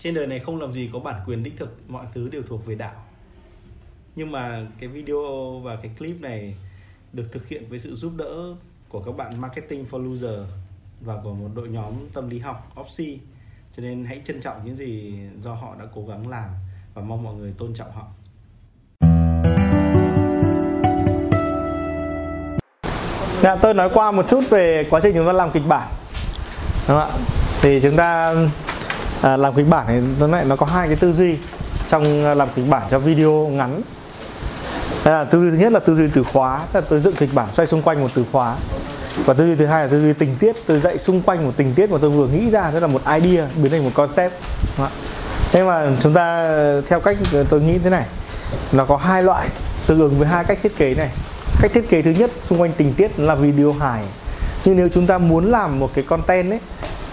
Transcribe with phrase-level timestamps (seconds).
[0.00, 2.66] trên đời này không làm gì có bản quyền đích thực mọi thứ đều thuộc
[2.66, 3.04] về đạo.
[4.16, 6.54] Nhưng mà cái video và cái clip này
[7.12, 8.54] được thực hiện với sự giúp đỡ
[8.88, 10.40] của các bạn marketing for loser
[11.00, 13.18] và của một đội nhóm tâm lý học Opsi
[13.76, 16.48] cho nên hãy trân trọng những gì do họ đã cố gắng làm
[16.94, 18.06] và mong mọi người tôn trọng họ.
[23.40, 25.92] Dạ, tôi nói qua một chút về quá trình chúng ta làm kịch bản.
[26.88, 27.10] Đúng không ạ?
[27.62, 28.34] Thì chúng ta
[29.22, 31.36] à, làm kịch bản thì nó lại nó có hai cái tư duy
[31.88, 33.82] trong à, làm kịch bản cho video ngắn.
[35.04, 37.14] Đây là tư duy thứ nhất là tư duy từ khóa tức là tôi dựng
[37.14, 38.56] kịch bản xoay xung quanh một từ khóa.
[39.24, 41.52] Và tư duy thứ hai là tư duy tình tiết tôi dạy xung quanh một
[41.56, 44.32] tình tiết mà tôi vừa nghĩ ra tức là một idea biến thành một concept.
[45.52, 46.54] Thế mà chúng ta
[46.88, 47.16] theo cách
[47.48, 48.04] tôi nghĩ thế này
[48.72, 49.48] nó có hai loại
[49.86, 51.10] tương ứng với hai cách thiết kế này.
[51.60, 54.02] Cách thiết kế thứ nhất xung quanh tình tiết là video hài.
[54.64, 56.60] Nhưng nếu chúng ta muốn làm một cái content ấy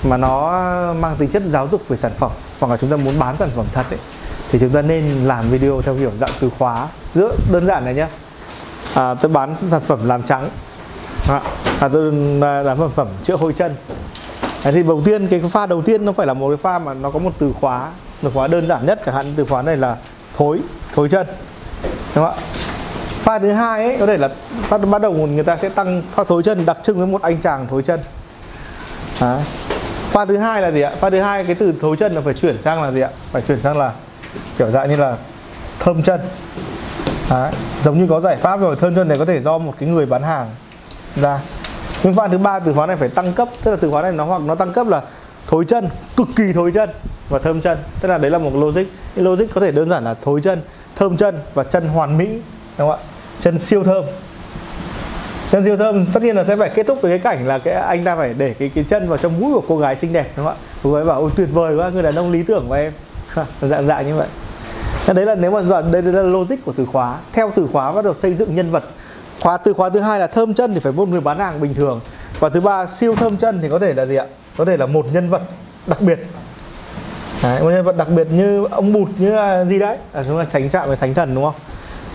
[0.04, 3.20] mà nó mang tính chất giáo dục về sản phẩm hoặc là chúng ta muốn
[3.20, 4.00] bán sản phẩm thật ấy
[4.52, 6.88] thì chúng ta nên làm video theo kiểu dạng từ khóa.
[7.16, 8.08] Rất đơn giản này nhé
[8.94, 10.50] à, tôi bán sản phẩm làm trắng.
[11.30, 11.42] À,
[11.80, 13.75] à, tôi à, làm sản phẩm chữa hôi chân.
[14.64, 16.94] À, thì đầu tiên cái pha đầu tiên nó phải là một cái pha mà
[16.94, 17.90] nó có một từ khóa
[18.22, 19.02] từ khóa đơn giản nhất.
[19.06, 19.98] Chẳng hạn từ khóa này là
[20.38, 20.59] thối
[20.95, 21.28] thối chân.
[22.16, 22.42] Đúng không ạ?
[23.22, 24.30] Pha thứ hai ấy có thể là
[24.70, 27.42] bắt bắt đầu người ta sẽ tăng pha thối chân đặc trưng với một anh
[27.42, 28.00] chàng thối chân.
[29.22, 29.42] Đấy
[30.18, 30.92] pha thứ hai là gì ạ?
[31.00, 33.10] Pha thứ hai, cái từ thối chân là phải chuyển sang là gì ạ?
[33.32, 33.94] Phải chuyển sang là
[34.58, 35.18] kiểu dạng như là
[35.80, 36.20] thơm chân.
[37.30, 37.52] Đấy.
[37.84, 40.06] giống như có giải pháp rồi, thơm chân này có thể do một cái người
[40.06, 40.50] bán hàng
[41.16, 41.40] ra.
[42.04, 44.12] Nhưng pha thứ ba, từ khóa này phải tăng cấp, tức là từ khóa này
[44.12, 45.02] nó hoặc nó tăng cấp là
[45.48, 46.90] thối chân, cực kỳ thối chân
[47.30, 47.78] và thơm chân.
[48.02, 48.86] Tức là đấy là một logic.
[49.16, 50.62] Cái logic có thể đơn giản là thối chân,
[50.96, 52.28] thơm chân và chân hoàn mỹ,
[52.78, 52.98] đúng không ạ?
[53.40, 54.06] Chân siêu thơm
[55.52, 57.73] chân siêu thơm tất nhiên là sẽ phải kết thúc với cái cảnh là cái
[57.73, 60.31] anh ta phải để cái cái chân vào trong mũi của cô gái xinh đẹp
[60.38, 60.62] đúng không ạ?
[60.84, 62.94] Cô gái bảo ôi tuyệt vời quá người đàn ông lý tưởng của em.
[63.62, 64.28] Dạng dạng như vậy.
[65.06, 67.18] Thế đấy là nếu mà dọn, đây là logic của từ khóa.
[67.34, 68.84] Theo từ khóa bắt đầu xây dựng nhân vật.
[69.41, 71.74] Khóa từ khóa thứ hai là thơm chân thì phải một người bán hàng bình
[71.74, 72.00] thường.
[72.40, 74.25] Và thứ ba siêu thơm chân thì có thể là gì ạ?
[74.58, 75.41] Có thể là một nhân vật
[75.88, 76.19] đặc biệt.
[77.44, 79.97] Đấy, một nhân vật đặc biệt như ông bụt như là gì đấy?
[80.14, 81.56] À, chúng ta tránh chạm với thánh thần đúng không?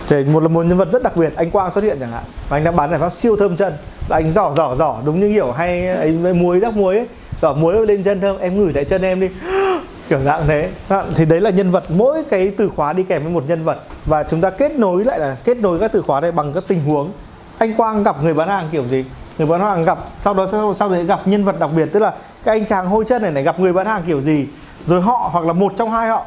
[0.07, 2.23] Thì một là một nhân vật rất đặc biệt anh quang xuất hiện chẳng hạn.
[2.49, 3.73] Và anh đang bán giải pháp siêu thơm chân.
[4.07, 7.07] Và anh giỏ giỏ giỏ đúng như kiểu hay ấy, muối đắp muối ấy.
[7.41, 9.29] Giỏ muối lên chân thơm em ngửi lại chân em đi.
[10.09, 10.69] Kiểu dạng thế.
[11.15, 13.77] Thì đấy là nhân vật mỗi cái từ khóa đi kèm với một nhân vật.
[14.05, 16.63] Và chúng ta kết nối lại là kết nối các từ khóa này bằng các
[16.67, 17.11] tình huống.
[17.57, 19.05] Anh quang gặp người bán hàng kiểu gì?
[19.37, 21.99] Người bán hàng gặp sau đó sau, sau đấy gặp nhân vật đặc biệt tức
[21.99, 24.47] là cái anh chàng hôi chân này này gặp người bán hàng kiểu gì?
[24.85, 26.25] Rồi họ hoặc là một trong hai họ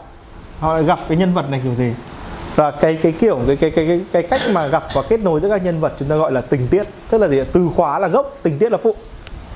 [0.61, 1.93] họ lại gặp cái nhân vật này kiểu gì?
[2.57, 5.41] Và cái cái kiểu cái cái cái cái, cái cách mà gặp và kết nối
[5.41, 7.99] giữa các nhân vật chúng ta gọi là tình tiết tức là gì từ khóa
[7.99, 8.95] là gốc tình tiết là phụ.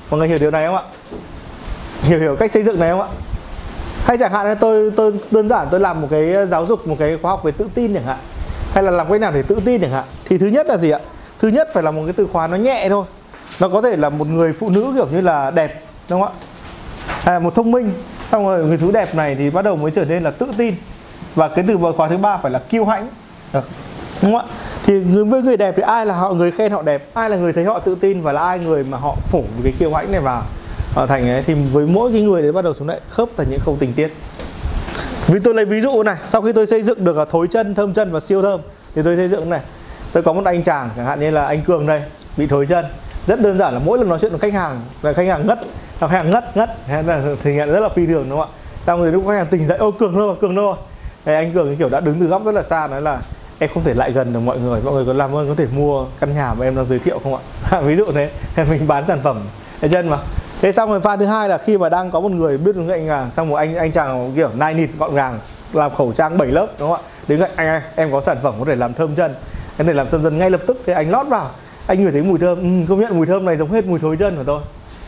[0.09, 0.83] Mọi người hiểu điều này không ạ?
[2.01, 3.07] Hiểu hiểu cách xây dựng này không ạ?
[4.05, 6.95] Hay chẳng hạn là tôi tôi đơn giản tôi làm một cái giáo dục một
[6.99, 8.17] cái khóa học về tự tin chẳng hạn.
[8.73, 10.03] Hay là làm cái nào để tự tin chẳng hạn.
[10.25, 10.99] Thì thứ nhất là gì ạ?
[11.39, 13.05] Thứ nhất phải là một cái từ khóa nó nhẹ thôi.
[13.59, 17.33] Nó có thể là một người phụ nữ kiểu như là đẹp đúng không ạ?
[17.33, 17.91] À, một thông minh.
[18.31, 20.75] Xong rồi người thứ đẹp này thì bắt đầu mới trở nên là tự tin
[21.35, 23.07] và cái từ khóa thứ ba phải là kiêu hãnh.
[23.53, 23.63] Được.
[24.21, 24.53] Đúng không ạ?
[24.85, 27.37] Thì người với người đẹp thì ai là họ, người khen họ đẹp, ai là
[27.37, 30.11] người thấy họ tự tin và là ai người mà họ phủ cái kiêu hãnh
[30.11, 30.43] này vào
[30.95, 33.47] ở thành ấy, thì với mỗi cái người đấy bắt đầu xuống lại khớp thành
[33.49, 34.13] những khâu tình tiết.
[35.27, 37.75] Vì tôi lấy ví dụ này, sau khi tôi xây dựng được là thối chân,
[37.75, 38.61] thơm chân và siêu thơm,
[38.95, 39.59] thì tôi xây dựng này.
[40.13, 42.01] Tôi có một anh chàng, chẳng hạn như là anh cường đây,
[42.37, 42.85] bị thối chân.
[43.27, 45.59] Rất đơn giản là mỗi lần nói chuyện với khách hàng, là khách hàng ngất,
[46.01, 46.69] là khách hàng ngất ngất.
[47.05, 48.57] Là thể hiện rất là phi thường, đúng không ạ?
[48.87, 50.77] Xong rồi lúc khách hàng tỉnh dậy, ô, cường đâu cường đâu?
[51.25, 53.21] Rồi anh cường kiểu đã đứng từ góc rất là xa nói là
[53.59, 55.67] em không thể lại gần được mọi người mọi người có làm ơn có thể
[55.75, 57.81] mua căn nhà mà em đang giới thiệu không ạ?
[57.85, 58.29] Ví dụ thế
[58.69, 59.41] mình bán sản phẩm
[59.91, 60.17] chân mà.
[60.61, 62.89] Thế xong rồi pha thứ hai là khi mà đang có một người biết đứng
[62.89, 65.39] anh hàng xong một anh anh chàng kiểu nai nịt gọn gàng
[65.73, 67.09] làm khẩu trang 7 lớp đúng không ạ?
[67.27, 69.35] Đến cạnh anh anh em có sản phẩm có thể làm thơm chân.
[69.77, 71.49] Em để làm thơm chân ngay lập tức thì anh lót vào.
[71.87, 74.17] Anh ngửi thấy mùi thơm ừ, công nhận mùi thơm này giống hết mùi thối
[74.17, 74.61] chân của tôi.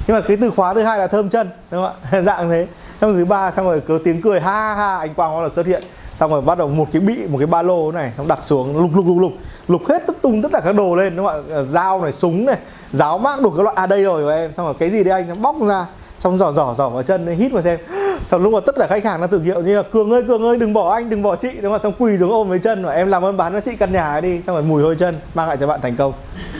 [0.07, 2.21] Nhưng mà cái từ khóa thứ hai là thơm chân đúng không ạ?
[2.25, 2.67] Dạng thế.
[3.01, 5.83] Xong thứ ba xong rồi cứ tiếng cười ha ha anh quang là xuất hiện
[6.15, 8.81] xong rồi bắt đầu một cái bị, một cái ba lô này, xong đặt xuống,
[8.81, 9.31] lục lục lục lục.
[9.67, 11.63] Lục hết tất tung tất cả các đồ lên, đúng không ạ?
[11.63, 12.57] Dao này, súng này,
[12.91, 13.75] giáo mác đủ các loại.
[13.75, 14.53] À đây rồi em.
[14.53, 15.41] Xong rồi cái gì đấy anh?
[15.41, 15.85] Bóc ra.
[16.19, 17.79] Xong giỏ giỏ giỏ vào chân hít vào xem.
[18.31, 20.43] Xong lúc mà tất cả khách hàng nó tưởng hiệu như là, cường ơi cường
[20.43, 21.49] ơi, đừng bỏ anh, đừng bỏ chị.
[21.61, 23.75] Đúng không xong quỳ xuống ôm với chân và em làm ơn bán cho chị
[23.75, 24.41] căn nhà đi.
[24.47, 26.13] Xong rồi mùi hôi chân, mang lại cho bạn thành công.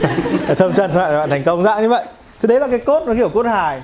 [0.57, 1.63] Thơm chân lại cho bạn thành công.
[1.63, 2.06] Dạng như vậy.
[2.41, 3.81] Thì đấy là cái cốt, nó kiểu cốt hài.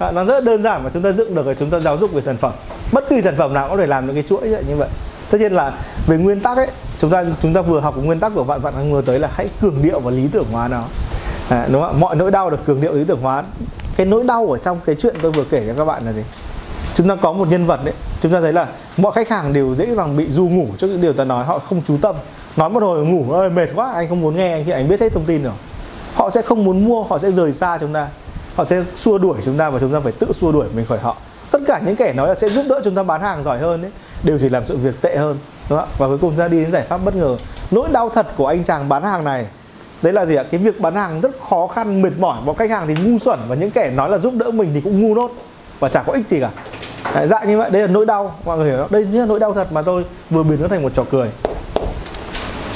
[0.00, 2.12] Dạ, nó rất đơn giản mà chúng ta dựng được, rồi chúng ta giáo dục
[2.12, 2.52] về sản phẩm.
[2.92, 4.88] Bất kỳ sản phẩm nào cũng có thể làm được cái chuỗi như vậy
[5.30, 5.72] tất nhiên là
[6.06, 6.68] về nguyên tắc ấy
[6.98, 9.30] chúng ta chúng ta vừa học nguyên tắc của vạn vạn đang vừa tới là
[9.32, 10.82] hãy cường điệu và lý tưởng hóa nó.
[11.48, 13.42] À, đúng không mọi nỗi đau được cường điệu lý tưởng hóa.
[13.96, 16.22] Cái nỗi đau ở trong cái chuyện tôi vừa kể cho các bạn là gì?
[16.94, 18.66] Chúng ta có một nhân vật đấy chúng ta thấy là
[18.96, 21.58] mọi khách hàng đều dễ dàng bị du ngủ trước những điều ta nói họ
[21.58, 22.16] không chú tâm.
[22.56, 25.00] Nói một hồi ngủ ơi mệt quá anh không muốn nghe anh thì anh biết
[25.00, 25.52] hết thông tin rồi.
[26.14, 28.08] Họ sẽ không muốn mua họ sẽ rời xa chúng ta.
[28.56, 30.98] Họ sẽ xua đuổi chúng ta và chúng ta phải tự xua đuổi mình khỏi
[30.98, 31.16] họ.
[31.50, 33.82] Tất cả những kẻ nói là sẽ giúp đỡ chúng ta bán hàng giỏi hơn
[33.82, 33.90] đấy
[34.24, 35.38] đều chỉ làm sự việc tệ hơn
[35.68, 35.88] đúng không?
[35.98, 37.36] và cuối cùng ra đi đến giải pháp bất ngờ.
[37.70, 39.46] Nỗi đau thật của anh chàng bán hàng này
[40.02, 40.44] đấy là gì ạ?
[40.50, 43.38] Cái việc bán hàng rất khó khăn mệt mỏi bọn khách hàng thì ngu xuẩn
[43.48, 45.30] và những kẻ nói là giúp đỡ mình thì cũng ngu nốt
[45.80, 46.50] và chẳng có ích gì cả.
[47.14, 48.92] Đấy, dạng như vậy đây là nỗi đau mọi người hiểu không?
[48.92, 51.30] Đây là nỗi đau thật mà tôi vừa biến nó thành một trò cười.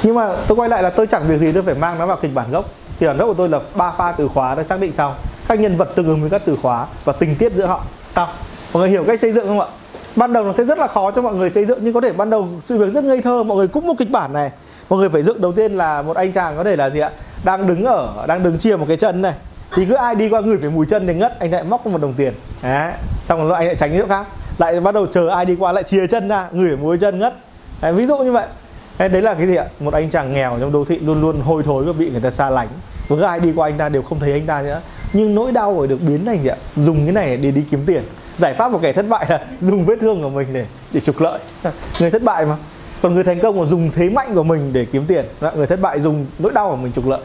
[0.02, 2.16] Nhưng mà tôi quay lại là tôi chẳng việc gì tôi phải mang nó vào
[2.22, 2.64] kịch bản gốc.
[2.98, 5.14] Kịch bản gốc của tôi là ba pha từ khóa đã xác định sau.
[5.48, 8.28] Các nhân vật tương ứng với các từ khóa và tình tiết giữa họ sao?
[8.72, 9.66] Mọi người hiểu cách xây dựng không ạ?
[10.16, 12.12] Ban đầu nó sẽ rất là khó cho mọi người xây dựng nhưng có thể
[12.12, 14.50] ban đầu sự việc rất ngây thơ mọi người cũng một kịch bản này.
[14.88, 17.10] Mọi người phải dựng đầu tiên là một anh chàng có thể là gì ạ?
[17.44, 19.34] Đang đứng ở đang đứng chia một cái chân này.
[19.74, 22.00] Thì cứ ai đi qua người phải mùi chân để ngất anh lại móc một
[22.00, 22.32] đồng tiền.
[22.62, 24.26] Đấy xong rồi anh lại tránh chỗ khác.
[24.58, 27.18] Lại bắt đầu chờ ai đi qua lại chia chân ra người phải mùi chân
[27.18, 27.34] ngất.
[27.80, 28.46] Đấy, ví dụ như vậy.
[28.98, 29.64] Đấy, là cái gì ạ?
[29.80, 32.30] Một anh chàng nghèo trong đô thị luôn luôn hôi thối và bị người ta
[32.30, 32.68] xa lánh.
[33.08, 34.80] Với ai đi qua anh ta đều không thấy anh ta nữa.
[35.12, 36.56] Nhưng nỗi đau rồi được biến thành gì ạ?
[36.76, 38.02] Dùng cái này để đi kiếm tiền
[38.38, 41.20] giải pháp của kẻ thất bại là dùng vết thương của mình để để trục
[41.20, 41.38] lợi.
[42.00, 42.56] Người thất bại mà.
[43.02, 45.24] Còn người thành công là dùng thế mạnh của mình để kiếm tiền.
[45.54, 47.20] Người thất bại dùng nỗi đau của mình trục lợi.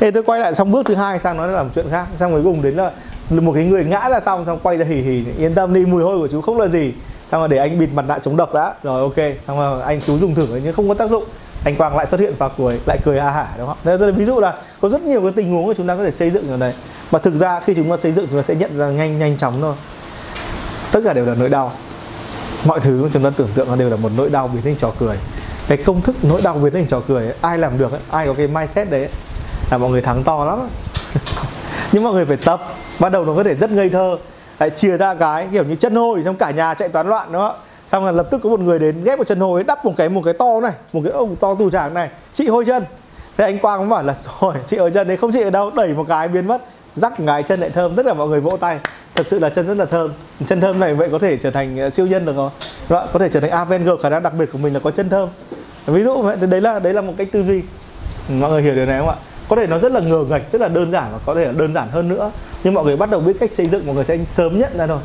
[0.00, 2.06] Thế tôi quay lại xong bước thứ hai sang nó một chuyện khác.
[2.18, 2.90] Xong cuối cùng đến là
[3.30, 6.02] một cái người ngã ra xong xong quay ra hì hì, yên tâm đi, mùi
[6.02, 6.92] hôi của chú không là gì.
[7.32, 8.74] Xong rồi để anh bịt mặt nạ chống độc đã.
[8.82, 9.36] Rồi, ok.
[9.46, 11.24] Xong rồi anh chú dùng thử nhưng không có tác dụng.
[11.64, 13.76] Anh quang lại xuất hiện và cười, lại cười a hả, đúng không?
[13.84, 16.10] Thế ví dụ là có rất nhiều cái tình huống mà chúng ta có thể
[16.10, 16.72] xây dựng ở đây.
[17.10, 19.38] Mà thực ra khi chúng ta xây dựng, chúng ta sẽ nhận ra nhanh nhanh
[19.38, 19.74] chóng thôi
[20.94, 21.72] tất cả đều là nỗi đau.
[22.64, 24.92] Mọi thứ chúng ta tưởng tượng nó đều là một nỗi đau biến thành trò
[24.98, 25.16] cười.
[25.68, 28.26] Cái công thức nỗi đau biến thành trò cười ấy, ai làm được ấy, ai
[28.26, 29.08] có cái mindset đấy
[29.70, 30.68] là mọi người thắng to lắm.
[31.92, 32.60] Nhưng mọi người phải tập
[32.98, 34.16] bắt đầu nó có thể rất ngây thơ.
[34.58, 37.56] Lại chia ra cái kiểu như chân hôi trong cả nhà chạy toán loạn đó
[37.88, 40.08] xong là lập tức có một người đến ghép một chân hôi đắp một cái
[40.08, 42.84] một cái to này một cái ông to tu tràng này chị hôi chân.
[43.36, 45.70] Thế anh quang cũng bảo là rồi chị ở chân đấy không chị ở đâu
[45.70, 46.62] đẩy một cái biến mất.
[46.96, 48.78] Rắc ngài chân lại thơm tất cả mọi người vỗ tay
[49.14, 50.12] thật sự là chân rất là thơm.
[50.46, 52.50] Chân thơm này vậy có thể trở thành ờ, siêu nhân được không
[52.88, 54.90] vâng Đó, có thể trở thành Avenger khả năng đặc biệt của mình là có
[54.90, 55.28] chân thơm.
[55.86, 57.62] Ví dụ vậy đấy là đấy là một cách tư duy.
[58.28, 59.16] Mọi người hiểu điều này không ạ?
[59.48, 61.52] Có thể nó rất là ngờ ngạch rất là đơn giản và có thể là
[61.52, 62.30] đơn giản hơn nữa.
[62.64, 64.86] Nhưng mọi người bắt đầu biết cách xây dựng mọi người sẽ sớm nhận ra
[64.86, 64.98] thôi.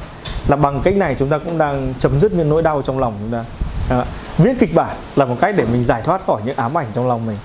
[0.47, 3.13] Là bằng cách này chúng ta cũng đang chấm dứt những nỗi đau trong lòng
[3.19, 3.43] chúng ta.
[3.89, 4.05] À,
[4.37, 7.07] viết kịch bản là một cách để mình giải thoát khỏi những ám ảnh trong
[7.07, 7.37] lòng mình.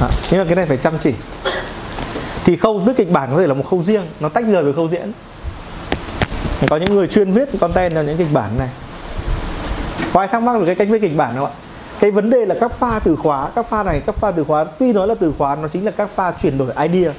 [0.00, 1.12] À, nhưng mà cái này phải chăm chỉ.
[2.44, 4.72] Thì khâu viết kịch bản có thể là một khâu riêng nó tách rời với
[4.72, 5.12] khâu diễn
[6.66, 8.68] có những người chuyên viết content cho những kịch bản này.
[10.12, 11.52] Có ai thắc mắc về cái cách viết kịch bản không ạ?
[12.00, 14.64] Cái vấn đề là các pha từ khóa các pha này các pha từ khóa
[14.64, 17.12] tuy nói là từ khóa nó chính là các pha chuyển đổi idea.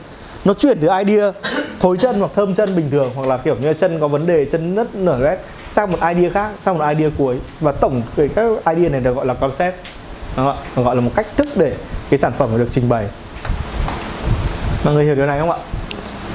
[0.46, 1.32] Nó chuyển từ idea
[1.80, 4.46] thối chân hoặc thơm chân bình thường hoặc là kiểu như chân có vấn đề
[4.46, 5.38] chân nứt nở rét
[5.68, 7.40] sang một idea khác sang một idea cuối.
[7.60, 8.46] Và tổng về các
[8.76, 9.76] idea này được gọi là concept.
[10.38, 11.76] Đó, gọi là một cách thức để
[12.10, 13.08] cái sản phẩm được trình bày.
[14.86, 15.58] Mọi người hiểu điều này không ạ?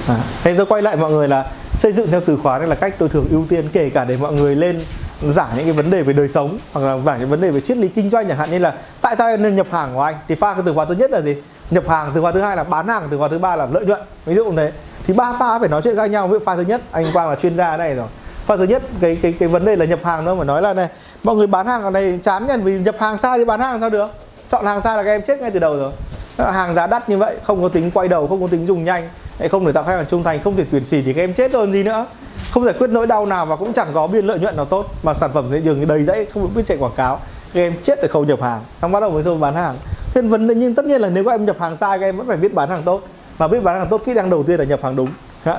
[0.08, 2.74] À, thế tôi quay lại mọi người là xây dựng theo từ khóa đây là
[2.74, 4.80] cách tôi thường ưu tiên kể cả để mọi người lên
[5.22, 7.60] giải những cái vấn đề về đời sống hoặc là giải những vấn đề về
[7.60, 8.50] triết lý kinh doanh chẳng hạn.
[8.50, 10.14] Như là tại sao em nên nhập hàng của anh?
[10.28, 11.36] Thì pha cái từ khóa thứ nhất là gì?
[11.70, 13.86] Nhập hàng từ khóa thứ hai là bán hàng từ khóa thứ ba là lợi
[13.86, 14.00] nhuận.
[14.26, 14.72] Ví dụ thế
[15.06, 16.28] thì ba pha phải nói chuyện khác nhau.
[16.28, 18.06] Ví dụ pha thứ nhất, anh quang là chuyên gia này rồi.
[18.46, 20.74] Pha thứ nhất, cái cái cái vấn đề là nhập hàng nó phải nói là
[20.74, 20.88] này,
[21.22, 23.80] mọi người bán hàng ở đây chán nhận vì nhập hàng sai thì bán hàng
[23.80, 24.10] sao được?
[24.50, 25.92] Chọn hàng sai là các em chết ngay từ đầu rồi.
[26.52, 29.08] Hàng giá đắt như vậy, không có tính quay đầu, không có tính dùng nhanh
[29.50, 31.52] không để tạo khách hàng trung thành, không thể tuyển xỉ thì các em chết
[31.52, 32.06] hơn gì nữa.
[32.50, 34.86] Không giải quyết nỗi đau nào và cũng chẳng có biên lợi nhuận nào tốt.
[35.02, 37.20] Mà sản phẩm thị trường đầy dãy không biết chạy quảng cáo.
[37.54, 38.60] Các em chết từ khâu nhập hàng.
[38.82, 39.76] Xong bắt đầu mới xong bán hàng.
[40.14, 42.16] Thế vấn đề nhưng tất nhiên là nếu các em nhập hàng sai, các em
[42.16, 43.02] vẫn phải biết bán hàng tốt.
[43.38, 45.08] Mà biết bán hàng tốt, kỹ năng đầu tiên là nhập hàng đúng.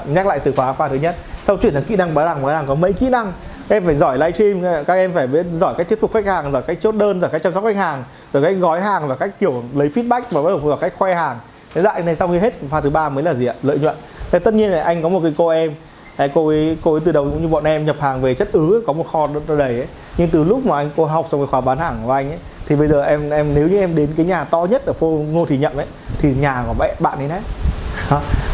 [0.06, 1.16] Nhắc lại từ khóa pha thứ nhất.
[1.44, 3.34] Sau chuyển sang kỹ năng bán hàng bán hàng có mấy kỹ năng?
[3.70, 6.52] Các em phải giỏi livestream, các em phải biết giỏi cách thuyết phục khách hàng,
[6.52, 8.04] giỏi cách chốt đơn, giỏi cách chăm sóc khách hàng,
[8.34, 11.16] giỏi cách gói hàng và cách, kiểu, lấy feedback và bắt đầu, giỏi cách khoe
[11.16, 11.40] hàng.
[11.76, 13.54] Dạ, cái dạng này sau khi hết pha thứ ba mới là gì ạ?
[13.64, 13.96] Lợi nhuận.
[14.32, 15.76] Thế tất nhiên là anh có một cái cô em
[16.18, 18.52] Đấy, cô ấy cô ấy từ đầu cũng như bọn em nhập hàng về chất
[18.52, 19.88] ứ có một kho đầy ấy.
[20.18, 22.38] Nhưng từ lúc mà anh cô học xong cái khóa bán hàng của anh ấy
[22.68, 25.08] thì bây giờ em em nếu như em đến cái nhà to nhất ở phố
[25.08, 25.86] Ngô Thị Nhậm ấy
[26.20, 27.40] thì nhà của bạn bạn ấy đấy.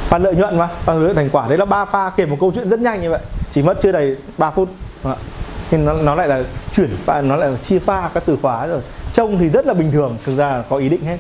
[0.09, 1.47] Và lợi nhuận mà và lợi thành quả.
[1.47, 3.21] Đấy là ba pha kể một câu chuyện rất nhanh như vậy.
[3.51, 4.69] Chỉ mất chưa đầy 3 phút.
[5.71, 8.67] Nhưng nó, nó lại là chuyển pha nó lại là chia pha các từ khóa
[8.67, 8.81] rồi.
[9.13, 11.17] Trông thì rất là bình thường thực ra là có ý định hết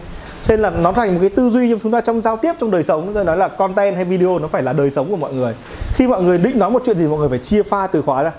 [0.47, 2.71] nên là nó thành một cái tư duy trong chúng ta trong giao tiếp trong
[2.71, 3.11] đời sống.
[3.13, 5.53] Tôi nói là content hay video nó phải là đời sống của mọi người.
[5.93, 8.23] Khi mọi người định nói một chuyện gì mọi người phải chia pha từ khóa
[8.23, 8.31] ra.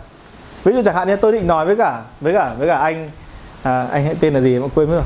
[0.64, 3.10] Ví dụ chẳng hạn như tôi định nói với cả với cả với cả anh
[3.62, 4.58] à, anh hãy tên là gì?
[4.58, 5.04] Mà quên mất rồi.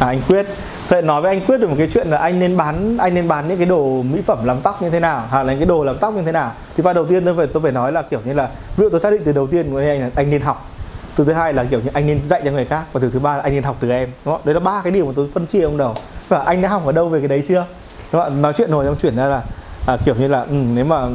[0.00, 0.46] À, anh quyết.
[0.88, 3.28] Vậy nói với anh quyết được một cái chuyện là anh nên bán anh nên
[3.28, 5.66] bán những cái đồ mỹ phẩm làm tóc như thế nào hoặc là những cái
[5.66, 6.52] đồ làm tóc như thế nào.
[6.76, 8.88] Thì vào đầu tiên tôi phải tôi phải nói là kiểu như là ví dụ
[8.90, 10.70] tôi xác định từ đầu tiên của anh là anh nên học
[11.16, 13.18] từ thứ hai là kiểu như anh nên dạy cho người khác và từ thứ
[13.18, 14.40] ba là anh nên học từ em đúng không?
[14.44, 15.94] đấy là ba cái điều mà tôi phân chia ông đầu
[16.28, 17.64] và anh đã học ở đâu về cái đấy chưa
[18.12, 18.42] đúng không?
[18.42, 19.42] nói chuyện rồi em chuyển ra là
[19.86, 21.06] à, kiểu như là ừ, nếu mà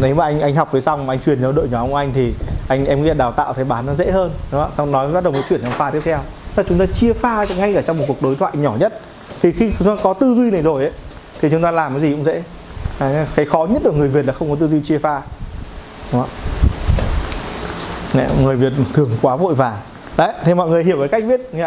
[0.00, 2.34] nếu mà anh anh học về xong anh truyền cho đội nhóm của anh thì
[2.68, 4.72] anh em nghĩ đào tạo thấy bán nó dễ hơn đúng không?
[4.72, 6.18] xong nói bắt đầu mới chuyển sang pha tiếp theo
[6.56, 9.00] là chúng ta chia pha ngay cả trong một cuộc đối thoại nhỏ nhất
[9.42, 10.92] thì khi chúng ta có tư duy này rồi ấy
[11.40, 12.42] thì chúng ta làm cái gì cũng dễ
[12.98, 15.22] à, cái khó nhất của người Việt là không có tư duy chia pha
[16.12, 16.30] đúng không?
[18.14, 19.76] Đấy, người Việt thường quá vội vàng.
[20.16, 21.64] Đấy thì mọi người hiểu cái cách viết nhỉ?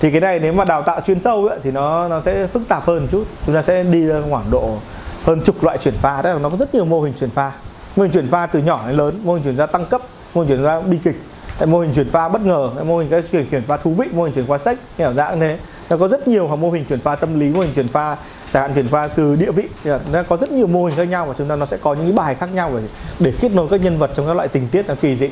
[0.00, 2.62] thì cái này nếu mà đào tạo chuyên sâu ấy, thì nó nó sẽ phức
[2.68, 3.24] tạp hơn một chút.
[3.46, 4.76] Chúng ta sẽ đi ra khoảng độ
[5.24, 6.22] hơn chục loại chuyển pha.
[6.22, 7.52] Tức là nó có rất nhiều mô hình chuyển pha.
[7.96, 10.02] Mô hình chuyển pha từ nhỏ đến lớn mô hình chuyển pha tăng cấp
[10.34, 11.22] mô hình chuyển pha bi kịch.
[11.66, 14.24] Mô hình chuyển pha bất ngờ mô hình cái chuyển chuyển pha thú vị mô
[14.24, 15.58] hình chuyển pha sách kiểu dạng thế.
[15.90, 18.16] Nó có rất nhiều mô hình chuyển pha tâm lý mô hình chuyển pha
[18.52, 19.68] chẳng hạn chuyển pha từ địa vị.
[20.12, 22.04] Nó có rất nhiều mô hình khác nhau và chúng ta nó sẽ có những
[22.04, 22.82] cái bài khác nhau để
[23.20, 25.28] để kết nối các nhân vật trong các loại tình tiết nó kỳ dị.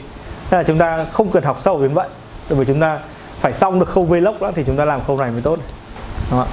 [0.51, 2.09] Thế là chúng ta không cần học sâu đến vậy
[2.49, 2.99] bởi vì chúng ta
[3.41, 5.59] phải xong được khâu vlog đó thì chúng ta làm khâu này mới tốt
[6.31, 6.47] đúng không ạ?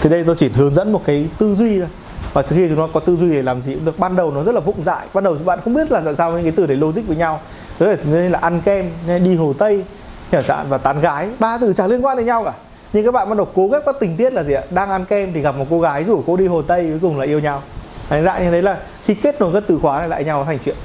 [0.00, 1.88] Thì đây tôi chỉ hướng dẫn một cái tư duy thôi.
[2.32, 3.98] Và trước khi chúng nó có tư duy để làm gì cũng được.
[3.98, 5.06] Ban đầu nó rất là vụng dại.
[5.14, 7.40] Ban đầu bạn không biết là tại sao những cái từ để logic với nhau.
[7.78, 9.84] Đấy nên là ăn kem đi hồ tây
[10.32, 11.28] hiểu chẳng và tán gái.
[11.38, 12.52] Ba từ chẳng liên quan đến nhau cả.
[12.92, 14.62] Nhưng các bạn bắt đầu cố ghép các tình tiết là gì ạ?
[14.70, 17.18] Đang ăn kem thì gặp một cô gái rủ cô đi hồ tây cuối cùng
[17.18, 17.62] là yêu nhau.
[18.10, 20.58] Đấy, dạng như đấy là khi kết nối các từ khóa này lại nhau thành
[20.64, 20.76] chuyện.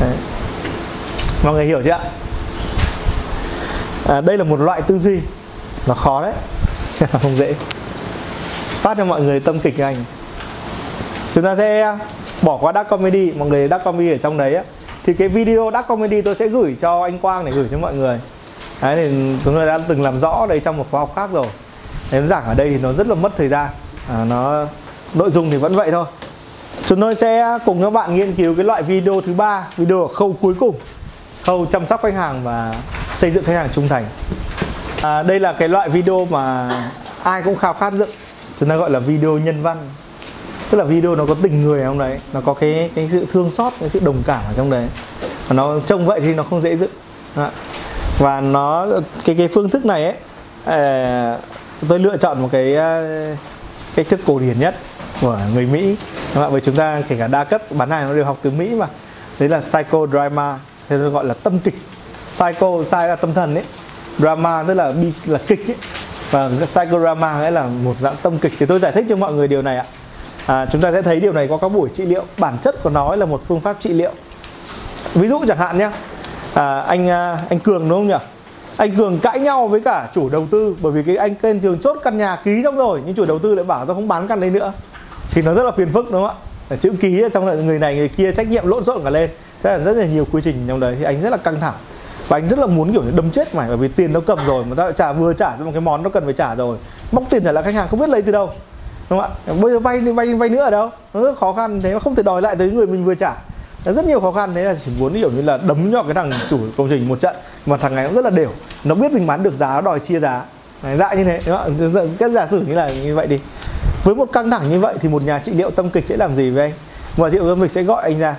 [0.00, 0.16] Đấy
[1.44, 2.00] mọi người hiểu chưa ạ?
[4.08, 5.20] À, đây là một loại tư duy.
[5.86, 6.32] Nó khó đấy
[7.22, 7.54] không dễ.
[8.82, 9.96] Phát cho mọi người tâm kịch anh
[11.34, 11.98] chúng ta sẽ à,
[12.42, 13.32] bỏ qua dark comedy.
[13.32, 14.62] Mọi người dark comedy ở trong đấy á.
[15.06, 17.94] Thì cái video dark comedy tôi sẽ gửi cho anh Quang để gửi cho mọi
[17.94, 18.20] người.
[18.82, 21.46] Đấy thì chúng tôi đã từng làm rõ đây trong một khóa học khác rồi.
[22.12, 23.70] Nếu giảng ở đây thì nó rất là mất thời gian.
[24.08, 24.66] À, nó
[25.14, 26.04] nội dung thì vẫn vậy thôi.
[26.86, 30.08] Chúng tôi sẽ cùng các bạn nghiên cứu cái loại video thứ ba video ở
[30.08, 30.76] khâu cuối cùng
[31.44, 32.74] khâu chăm sóc khách hàng và
[33.14, 34.04] xây dựng khách hàng trung thành.
[35.02, 36.70] À, đây là cái loại video mà
[37.22, 38.10] ai cũng khao khát dựng.
[38.60, 39.78] Chúng ta gọi là video nhân văn.
[40.70, 43.26] Tức là video nó có tình người ở trong đấy nó có cái cái sự
[43.32, 44.86] thương xót cái sự đồng cảm ở trong đấy.
[45.48, 46.90] Và nó trông vậy thì nó không dễ dựng.
[48.18, 48.86] Và nó
[49.24, 50.14] cái cái phương thức này ấy
[50.64, 51.38] à,
[51.88, 53.02] tôi lựa chọn một cái à,
[53.94, 54.74] cách thức cổ điển nhất
[55.20, 55.96] của người Mỹ.
[56.34, 58.50] Các bạn với chúng ta kể cả đa cấp bán hàng nó đều học từ
[58.50, 58.86] Mỹ mà.
[59.38, 61.74] Đấy là psychodrama thế nó gọi là tâm kịch.
[62.30, 63.64] Psycho sai là tâm thần ấy.
[64.18, 65.76] Drama tức là bi là kịch ấy.
[66.30, 68.52] Và psychodrama nghĩa là một dạng tâm kịch.
[68.58, 69.84] Thì tôi giải thích cho mọi người điều này ạ.
[70.46, 72.24] À, chúng ta sẽ thấy điều này qua các buổi trị liệu.
[72.38, 74.12] Bản chất của nó là một phương pháp trị liệu.
[75.14, 75.90] Ví dụ chẳng hạn nhé
[76.54, 78.24] à, anh à, anh cường đúng không nhỉ?
[78.76, 81.78] Anh cường cãi nhau với cả chủ đầu tư bởi vì cái anh tên trường
[81.78, 84.28] chốt căn nhà ký xong rồi nhưng chủ đầu tư lại bảo tôi không bán
[84.28, 84.72] căn đấy nữa.
[85.30, 86.36] Thì nó rất là phiền phức đúng không
[86.70, 86.76] ạ?
[86.80, 89.30] Chữ ký ở trong người này người kia trách nhiệm lộn xộn cả lên
[89.64, 91.74] sẽ là rất là nhiều quy trình trong đấy thì anh rất là căng thẳng.
[92.28, 94.38] Và anh rất là muốn kiểu như đâm chết mày bởi vì tiền nó cầm
[94.46, 96.76] rồi mà ta trả vừa trả cho một cái món nó cần phải trả rồi.
[97.12, 98.50] Móc tiền trả lại khách hàng không biết lấy từ đâu.
[99.10, 99.54] Đúng không ạ?
[99.62, 100.90] Bây giờ vay vay vay nữa ở đâu?
[101.14, 103.34] Nó rất khó khăn thế mà không thể đòi lại tới người mình vừa trả.
[103.84, 106.14] Nó rất nhiều khó khăn thế là chỉ muốn kiểu như là đấm cho cái
[106.14, 108.50] thằng chủ công trình một trận mà thằng này cũng rất là đều.
[108.84, 110.42] Nó biết mình bán được giá nó đòi chia giá.
[110.82, 111.76] Đấy, dạ như thế đúng không?
[111.78, 113.38] Dạ, dạ, cái giả sử như là như vậy đi.
[114.04, 116.36] Với một căng thẳng như vậy thì một nhà trị liệu tâm kịch sẽ làm
[116.36, 116.72] gì với anh?
[117.16, 118.36] Và trị liệu tâm kịch sẽ gọi anh ra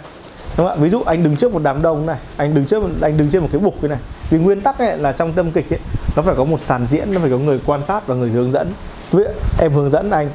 [0.58, 0.82] đúng không ạ?
[0.82, 3.42] Ví dụ anh đứng trước một đám đông này anh đứng trước anh đứng trên
[3.42, 4.00] một cái bục cái này.
[4.30, 5.80] Vì nguyên tắc ấy là trong tâm kịch ấy
[6.16, 8.52] nó phải có một sàn diễn nó phải có người quan sát và người hướng
[8.52, 8.74] dẫn.
[9.12, 9.24] Ví
[9.60, 10.30] em hướng dẫn anh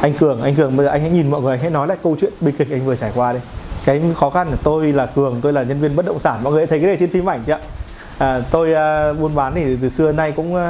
[0.00, 1.96] anh cường anh cường bây giờ anh hãy nhìn mọi người anh hãy nói lại
[2.02, 3.38] câu chuyện bi kịch anh vừa trải qua đi.
[3.84, 6.52] Cái khó khăn của tôi là cường tôi là nhân viên bất động sản mọi
[6.52, 7.58] người thấy cái này trên phim ảnh chưa
[8.18, 10.60] à, tôi uh, buôn bán thì từ xưa nay cũng uh,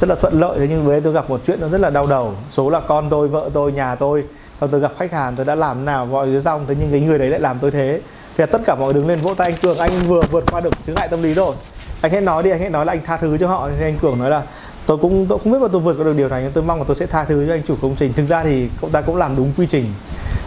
[0.00, 2.06] rất là thuận lợi thế nhưng với tôi gặp một chuyện nó rất là đau
[2.06, 2.34] đầu.
[2.50, 4.24] Số là con tôi vợ tôi nhà tôi
[4.60, 7.00] sau tôi gặp khách hàng tôi đã làm nào gọi dưới xong thế nhưng cái
[7.00, 8.00] người đấy lại làm tôi thế
[8.38, 10.60] thì tất cả mọi người đứng lên vỗ tay anh cường anh vừa vượt qua
[10.60, 11.54] được chứng ngại tâm lý rồi.
[12.00, 13.68] Anh hãy nói đi anh hãy nói là anh tha thứ cho họ.
[13.78, 14.42] Thì anh cường nói là
[14.86, 16.78] tôi cũng tôi không biết mà tôi vượt qua được điều này nhưng tôi mong
[16.78, 18.12] là tôi sẽ tha thứ cho anh chủ công trình.
[18.12, 19.84] Thực ra thì cậu ta cũng làm đúng quy trình.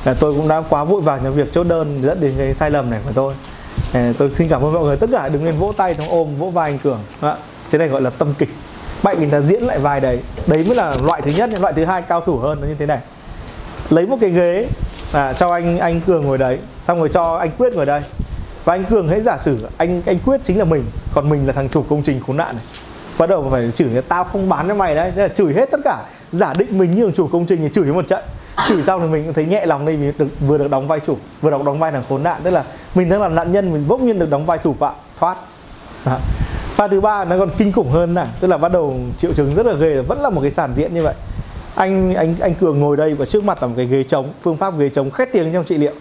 [0.06, 2.72] Là tôi cũng đã quá vội vàng trong việc chốt đơn dẫn đến cái sai
[2.72, 3.34] lầm này của tôi.
[3.94, 4.98] Ờ, tôi xin cảm ơn mọi người.
[4.98, 7.00] Tất cả đứng lên vỗ tay trong ôm vỗ vai anh cường.
[7.22, 7.38] Đó.
[7.72, 8.50] cái này gọi là tâm kịch.
[9.04, 10.20] Bạn người ta diễn lại vai đấy.
[10.48, 12.86] Đấy mới là loại thứ nhất loại thứ hai cao thủ hơn nó như thế
[12.86, 13.00] này.
[13.90, 14.68] Lấy một cái ghế
[15.14, 18.02] à, cho anh anh cường ngồi đấy xong rồi cho anh quyết ngồi đây.
[18.66, 20.84] Và anh cường hãy giả sử anh anh quyết chính là mình,
[21.14, 22.66] còn mình là thằng chủ công trình khốn nạn này.
[23.18, 25.12] Bắt đầu phải chửi tao không bán cho mày đấy.
[25.16, 25.98] Là chửi hết tất cả.
[26.32, 28.24] Giả định mình như là chủ công trình thì chửi một trận.
[28.68, 31.00] Chửi xong thì mình cũng thấy nhẹ lòng đây vì được, vừa được đóng vai
[31.00, 32.42] chủ, vừa được đóng vai thằng khốn nạn.
[32.44, 32.64] Tức là
[32.96, 35.38] mình đang là nạn nhân, mình bỗng nhiên được đóng vai thủ phạm, thoát.
[36.06, 36.18] Đó.
[36.76, 38.28] pha thứ ba nó còn kinh khủng hơn này.
[38.40, 40.94] Tức là bắt đầu triệu chứng rất là ghê, vẫn là một cái sàn diễn
[40.94, 41.14] như vậy.
[41.76, 44.58] Anh anh anh cường ngồi đây và trước mặt là một cái ghế trống, phương
[44.58, 45.94] pháp ghế trống khét tiếng trong trị liệu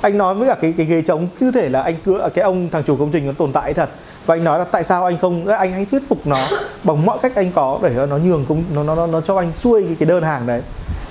[0.00, 2.42] anh nói với cả cái cái ghế trống cứ thể là anh cứ à, cái
[2.42, 3.88] ông thằng chủ công trình nó tồn tại thật.
[4.26, 6.38] Và anh nói là tại sao anh không anh hãy thuyết phục nó
[6.84, 9.82] bằng mọi cách anh có để nó nhường cũng nó nó nó cho anh xuôi
[9.82, 10.62] cái, cái đơn hàng đấy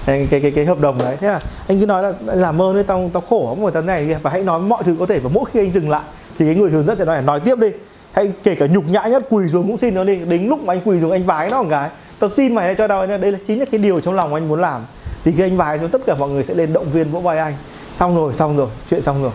[0.05, 1.15] cái, cái cái cái hợp đồng đấy.
[1.19, 3.83] Thế là anh cứ nói là làm ơn đấy tao tao khổ lắm rồi tao
[3.83, 6.03] này và hãy nói mọi thứ có thể và mỗi khi anh dừng lại
[6.39, 7.67] thì cái người hướng dẫn sẽ nói là nói tiếp đi.
[8.11, 10.15] Hay kể cả nhục nhã nhất quỳ xuống cũng xin nó đi.
[10.15, 11.89] Đến lúc mà anh quỳ xuống anh vái nó một cái
[12.19, 13.07] tao xin mày cho tao.
[13.07, 14.81] Đây là chính là cái điều trong lòng anh muốn làm.
[15.23, 17.37] Thì khi anh vái xuống tất cả mọi người sẽ lên động viên vỗ vai
[17.37, 17.53] anh
[17.95, 19.31] xong rồi xong rồi chuyện xong rồi.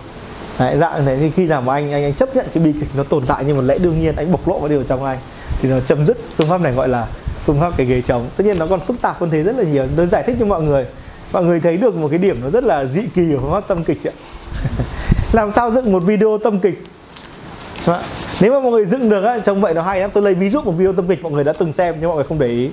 [0.59, 2.89] Đấy, dạng thế thì khi nào mà anh anh anh chấp nhận cái bi kịch
[2.97, 5.19] nó tồn tại như một lẽ đương nhiên anh bộc lộ vào điều trong anh
[5.61, 7.07] thì nó chấm dứt phương pháp này gọi là
[7.45, 8.29] phương pháp cái ghế trống.
[8.37, 9.87] Tất nhiên nó còn phức tạp hơn thế rất là nhiều.
[9.97, 10.87] Tôi giải thích cho mọi người.
[11.33, 13.69] Mọi người thấy được một cái điểm nó rất là dị kỳ của phương pháp
[13.69, 14.13] tâm kịch ạ.
[15.33, 16.85] Làm sao dựng một video tâm kịch?
[17.85, 18.03] Vâng
[18.41, 20.11] Nếu mà mọi người dựng được á trông vậy nó hay lắm.
[20.15, 22.17] Tôi lấy ví dụ một video tâm kịch mọi người đã từng xem nhưng mọi
[22.17, 22.71] người không để ý.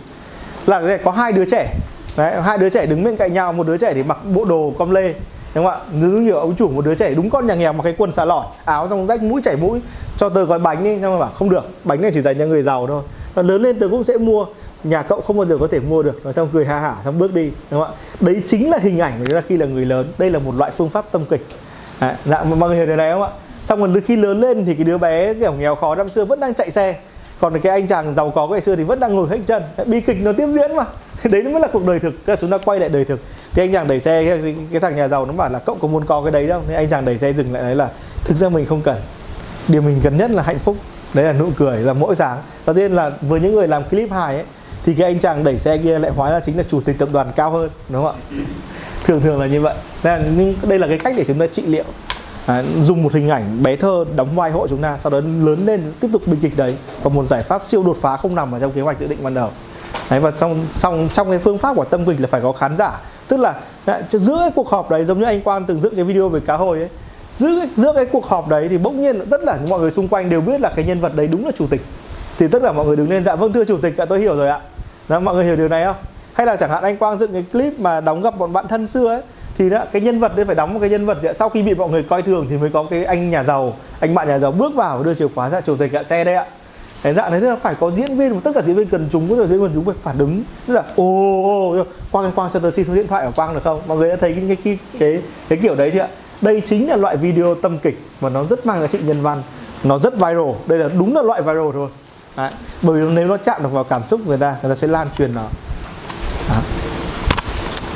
[0.66, 1.74] Là có hai đứa trẻ.
[2.18, 4.74] Đấy, hai đứa trẻ đứng bên cạnh nhau một đứa trẻ thì mặc bộ đồ
[4.78, 5.14] com lê
[5.58, 6.02] đúng không ạ?
[6.02, 8.26] Giống như ông chủ một đứa trẻ đúng con nhà nghèo mặc cái quần xà
[8.26, 9.82] lỏi áo trong rách mũi chảy mũi.
[10.18, 12.46] Cho tôi gói bánh đi xong rồi bảo không được bánh này chỉ dành cho
[12.46, 13.04] người giàu thôi.
[13.34, 14.46] Tớ lớn lên tôi cũng sẽ mua
[14.84, 16.20] nhà cậu không bao giờ có thể mua được.
[16.24, 17.98] Và trong cười ha hả xong bước đi đúng không ạ?
[18.20, 20.08] Đấy chính là hình ảnh của chúng ta khi là người lớn.
[20.18, 21.46] Đây là một loại phương pháp tâm kịch.
[22.00, 23.30] À, dạ mọi người hiểu điều này không ạ?
[23.66, 26.40] Xong rồi khi lớn lên thì cái đứa bé kiểu nghèo khó năm xưa vẫn
[26.40, 26.96] đang chạy xe.
[27.40, 29.64] Còn cái anh chàng giàu có ngày xưa thì vẫn đang ngồi hết chân.
[29.86, 30.84] Bi kịch nó tiếp diễn mà.
[31.24, 32.26] Đấy mới là cuộc đời thực.
[32.26, 33.20] Tức là chúng ta quay lại đời thực
[33.58, 35.88] thì anh chàng đẩy xe cái, cái thằng nhà giàu nó bảo là cậu có
[35.88, 37.90] muốn có cái đấy đâu thì anh chàng đẩy xe dừng lại đấy là
[38.24, 38.98] thực ra mình không cần.
[39.68, 40.76] Điều mình cần nhất là hạnh phúc.
[41.14, 42.38] Đấy là nụ cười là mỗi sáng.
[42.66, 44.46] Đầu tiên là với những người làm clip hài ấy
[44.86, 47.10] thì cái anh chàng đẩy xe kia lại hóa ra chính là chủ tịch tập
[47.12, 48.44] đoàn cao hơn đúng không ạ?
[49.04, 49.76] Thường thường là như vậy.
[50.04, 51.86] Nên nhưng đây là cái cách để chúng ta trị liệu.
[52.46, 55.66] À, dùng một hình ảnh bé thơ đóng vai hộ chúng ta sau đó lớn
[55.66, 58.52] lên tiếp tục bình kịch đấy và một giải pháp siêu đột phá không nằm
[58.52, 59.50] ở trong kế hoạch dự định ban đầu
[60.10, 62.76] đấy và trong trong trong cái phương pháp của tâm kịch là phải có khán
[62.76, 63.02] giả.
[63.28, 63.54] Tức là
[63.86, 66.40] à, giữa cái cuộc họp đấy giống như anh quan từng dựng cái video về
[66.40, 66.90] cá hồi ấy
[67.34, 70.30] giữa giữa cái cuộc họp đấy thì bỗng nhiên tất cả mọi người xung quanh
[70.30, 71.82] đều biết là cái nhân vật đấy đúng là chủ tịch.
[72.40, 74.36] Thì tất cả mọi người đứng lên dạ vâng thưa chủ tịch ạ tôi hiểu
[74.36, 74.60] rồi ạ.
[75.08, 75.96] Đó, mọi người hiểu điều này không?
[76.34, 78.88] Hay là chẳng hạn anh quang dựng cái clip mà đóng gặp bọn bạn thân
[78.88, 79.22] xưa ấy
[79.58, 81.74] thì đó, cái nhân vật đấy phải đóng một cái nhân vật sau khi bị
[81.74, 84.52] mọi người coi thường thì mới có cái anh nhà giàu anh bạn nhà giàu
[84.52, 86.46] bước vào và đưa chìa khóa ra chủ tịch ạ xe đây ạ
[87.04, 89.30] cái dạng đấy dạ, là phải có diễn viên tất cả diễn viên cần chúng
[89.30, 90.44] có thể diễn viên chúng phải phản ứng.
[90.68, 93.54] Tức là ồ, ồ quang anh quang cho tôi xin số điện thoại của quang
[93.54, 93.82] được không?
[93.88, 96.08] Mọi người đã thấy cái cái cái cái kiểu đấy chưa ạ?
[96.42, 99.42] Đây chính là loại video tâm kịch mà nó rất mang giá trị nhân văn.
[99.84, 100.52] Nó rất viral.
[100.68, 101.90] Đây là đúng là loại viral thôi.
[102.38, 102.52] Đấy.
[102.82, 105.08] bởi vì nếu nó chạm được vào cảm xúc người ta người ta sẽ lan
[105.18, 105.44] truyền nó.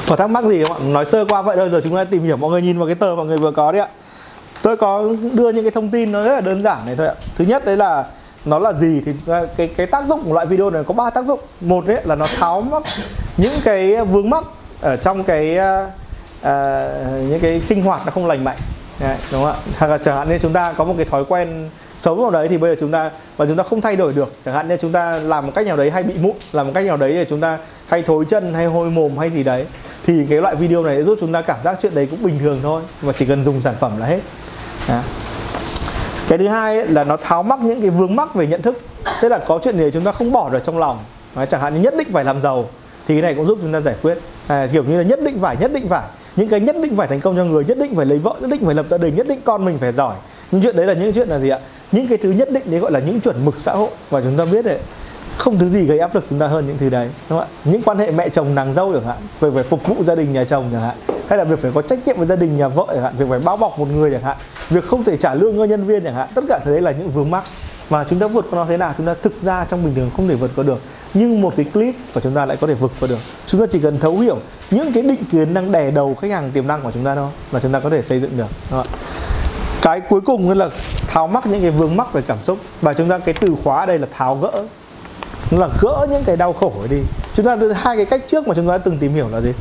[0.07, 0.79] Có thắc mắc gì không ạ?
[0.83, 2.95] Nói sơ qua vậy thôi giờ chúng ta tìm hiểu mọi người nhìn vào cái
[2.95, 3.87] tờ mọi người vừa có đấy ạ.
[4.63, 7.13] Tôi có đưa những cái thông tin nó rất là đơn giản này thôi ạ.
[7.35, 8.05] Thứ nhất đấy là
[8.45, 11.09] nó là gì thì à, cái cái tác dụng của loại video này có ba
[11.09, 11.39] tác dụng.
[11.61, 12.83] Một đấy là nó tháo mắc
[13.37, 14.43] những cái vướng mắc
[14.81, 15.57] ở trong cái
[16.41, 16.49] uh,
[17.29, 18.57] những cái sinh hoạt nó không lành mạnh.
[18.99, 19.57] Đấy, đúng không ạ?
[19.77, 22.47] Hoặc là chẳng hạn như chúng ta có một cái thói quen xấu vào đấy
[22.47, 24.33] thì bây giờ chúng ta và chúng ta không thay đổi được.
[24.45, 26.71] Chẳng hạn như chúng ta làm một cách nào đấy hay bị mụn làm một
[26.75, 29.65] cách nào đấy để chúng ta hay thối chân hay hôi mồm hay gì đấy
[30.05, 32.59] thì cái loại video này giúp chúng ta cảm giác chuyện đấy cũng bình thường
[32.63, 34.19] thôi và chỉ cần dùng sản phẩm là hết.
[34.87, 35.01] Đó
[36.31, 38.81] cái thứ hai là nó tháo mắc những cái vướng mắc về nhận thức.
[39.21, 40.99] Tức là có chuyện gì chúng ta không bỏ được trong lòng.
[41.35, 42.65] Đấy, chẳng hạn như nhất định phải làm giàu
[43.07, 44.17] thì cái này cũng giúp chúng ta giải quyết.
[44.47, 46.03] À, kiểu như là nhất định phải nhất định phải.
[46.35, 48.49] Những cái nhất định phải thành công cho người nhất định phải lấy vợ nhất
[48.49, 50.15] định phải lập gia đình nhất định con mình phải giỏi.
[50.51, 51.59] Những chuyện đấy là những chuyện là gì ạ?
[51.91, 53.89] Những cái thứ nhất định đấy gọi là những chuẩn mực xã hội.
[54.09, 54.79] Và chúng ta biết đấy
[55.37, 57.61] không thứ gì gây áp lực chúng ta hơn những thứ đấy đúng không ạ?
[57.63, 60.33] Những quan hệ mẹ chồng nàng dâu chẳng hạn về phải phục vụ gia đình
[60.33, 60.95] nhà chồng chẳng hạn
[61.31, 63.25] hay là việc phải có trách nhiệm với gia đình, nhà vợ chẳng hạn, việc
[63.29, 64.37] phải bao bọc một người chẳng hạn,
[64.69, 66.91] việc không thể trả lương cho nhân viên chẳng hạn, tất cả thế đấy là
[66.91, 67.43] những vướng mắc
[67.89, 70.09] mà chúng ta vượt qua nó thế nào, chúng ta thực ra trong bình thường
[70.15, 70.79] không thể vượt qua được.
[71.13, 73.17] Nhưng một cái clip và chúng ta lại có thể vượt qua được.
[73.45, 74.37] Chúng ta chỉ cần thấu hiểu
[74.71, 77.29] những cái định kiến đang đè đầu khách hàng tiềm năng của chúng ta thôi,
[77.51, 78.47] mà chúng ta có thể xây dựng được.
[78.71, 78.87] Đúng không?
[79.81, 80.69] cái cuối cùng là
[81.07, 82.57] tháo mắc những cái vướng mắc về cảm xúc.
[82.81, 84.63] Và chúng ta, cái từ khóa ở đây là tháo gỡ.
[85.51, 87.01] Là gỡ những cái đau khổ ấy đi.
[87.35, 89.51] Chúng ta hai cái cách trước mà chúng ta đã từng tìm hiểu là gì?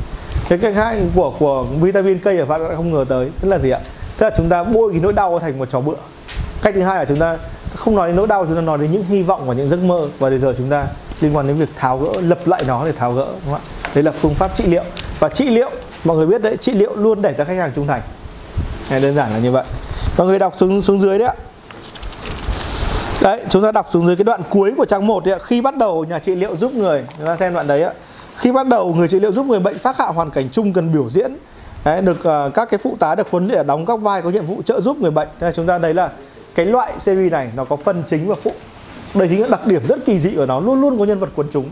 [0.50, 3.30] Cái cách hai của của vitamin cây ở phát không ngờ tới.
[3.40, 3.80] Tức là gì ạ?
[4.18, 5.94] Tức là chúng ta bôi cái nỗi đau thành một trò bựa.
[6.62, 7.38] Cách thứ hai là chúng ta
[7.74, 9.80] không nói đến nỗi đau, chúng ta nói đến những hy vọng và những giấc
[9.80, 10.08] mơ.
[10.18, 10.86] Và bây giờ chúng ta
[11.20, 13.60] liên quan đến việc tháo gỡ, lập lại nó để tháo gỡ, đúng không ạ?
[13.94, 14.82] Đấy là phương pháp trị liệu.
[15.18, 15.70] Và trị liệu,
[16.04, 18.02] mọi người biết đấy, trị liệu luôn để cho khách hàng trung thành.
[18.90, 19.64] Này đơn giản là như vậy.
[20.18, 21.34] Mọi người đọc xuống xuống dưới đấy ạ.
[23.22, 25.38] Đấy, chúng ta đọc xuống dưới cái đoạn cuối của trang 1 đấy ạ.
[25.42, 27.92] Khi bắt đầu nhà trị liệu giúp người, chúng ta xem đoạn đấy ạ
[28.40, 30.92] khi bắt đầu người trị liệu giúp người bệnh phát hạ hoàn cảnh chung cần
[30.92, 31.32] biểu diễn.
[31.84, 34.46] Đấy, được uh, các cái phụ tá được huấn luyện đóng các vai có nhiệm
[34.46, 35.28] vụ trợ giúp người bệnh.
[35.40, 36.10] Nên chúng ta thấy là
[36.54, 38.52] cái loại series này nó có phần chính và phụ.
[39.14, 41.28] Đây chính là đặc điểm rất kỳ dị của nó luôn luôn có nhân vật
[41.34, 41.66] quần chúng.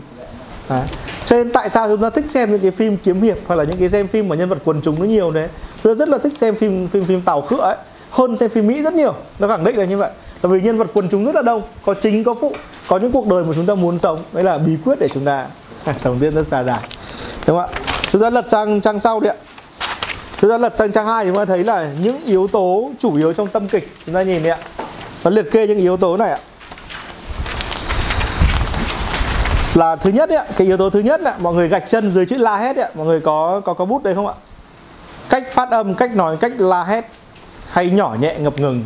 [0.69, 0.81] Đấy.
[1.25, 3.63] cho nên tại sao chúng ta thích xem những cái phim kiếm hiệp hoặc là
[3.63, 5.47] những cái xem phim mà nhân vật quần chúng nó nhiều đấy
[5.81, 7.75] Tôi rất là thích xem phim phim phim tàu khựa ấy
[8.09, 9.13] hơn xem phim mỹ rất nhiều.
[9.39, 10.09] Nó khẳng định là như vậy
[10.41, 12.53] tại vì nhân vật quần chúng rất là đông có chính có phụ
[12.87, 14.19] có những cuộc đời mà chúng ta muốn sống.
[14.33, 15.45] Đấy là bí quyết để chúng ta
[15.97, 16.79] sống tiếp rất xa dài.
[17.47, 17.79] Đúng không ạ?
[18.11, 19.35] Chúng ta lật sang trang sau đi ạ.
[20.41, 23.33] Chúng ta lật sang trang 2 chúng ta thấy là những yếu tố chủ yếu
[23.33, 24.57] trong tâm kịch chúng ta nhìn đi ạ.
[25.23, 26.39] Nó liệt kê những yếu tố này ạ.
[29.75, 32.25] Là thứ nhất ấy, cái yếu tố thứ nhất là mọi người gạch chân dưới
[32.25, 32.89] chữ la hét ạ.
[32.95, 34.33] Mọi người có có có bút đây không ạ?
[35.29, 37.05] Cách phát âm cách nói cách la hét
[37.71, 38.83] hay nhỏ nhẹ ngập ngừng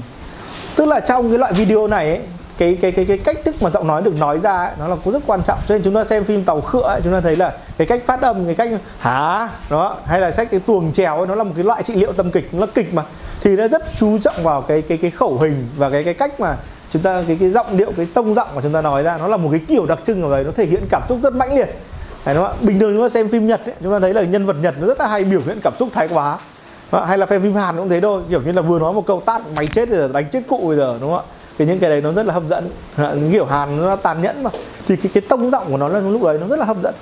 [0.75, 2.19] tức là trong cái loại video này ấy,
[2.57, 4.95] cái cái cái cái cách thức mà giọng nói được nói ra ấy, nó là
[5.03, 5.59] cũng rất quan trọng.
[5.67, 8.03] Cho nên chúng ta xem phim tàu khựa ấy, chúng ta thấy là cái cách
[8.05, 11.43] phát âm cái cách hả đó hay là sách cái tuồng trèo ấy, nó là
[11.43, 13.03] một cái loại trị liệu tâm kịch nó là kịch mà.
[13.41, 16.39] Thì nó rất chú trọng vào cái cái cái khẩu hình và cái cái cách
[16.39, 16.57] mà
[16.91, 19.27] chúng ta cái cái giọng điệu cái tông giọng mà chúng ta nói ra nó
[19.27, 21.55] là một cái kiểu đặc trưng ở đấy nó thể hiện cảm xúc rất mãnh
[21.55, 21.69] liệt.
[22.25, 22.55] Đấy, đúng không?
[22.61, 24.75] bình thường chúng ta xem phim nhật ấy, chúng ta thấy là nhân vật nhật
[24.79, 26.37] nó rất là hay biểu hiện cảm xúc thái quá.
[26.91, 29.21] Vâng, hay là phim hàn cũng thế thôi kiểu như là vừa nói một câu
[29.25, 31.31] tát mày chết rồi đánh chết cụ bây giờ đúng không ạ?
[31.57, 32.69] Thì những cái đấy nó rất là hấp dẫn.
[33.31, 34.49] Kiểu hàn nó tàn nhẫn mà.
[34.87, 36.93] Thì cái cái tông giọng của nó là lúc đấy nó rất là hấp dẫn.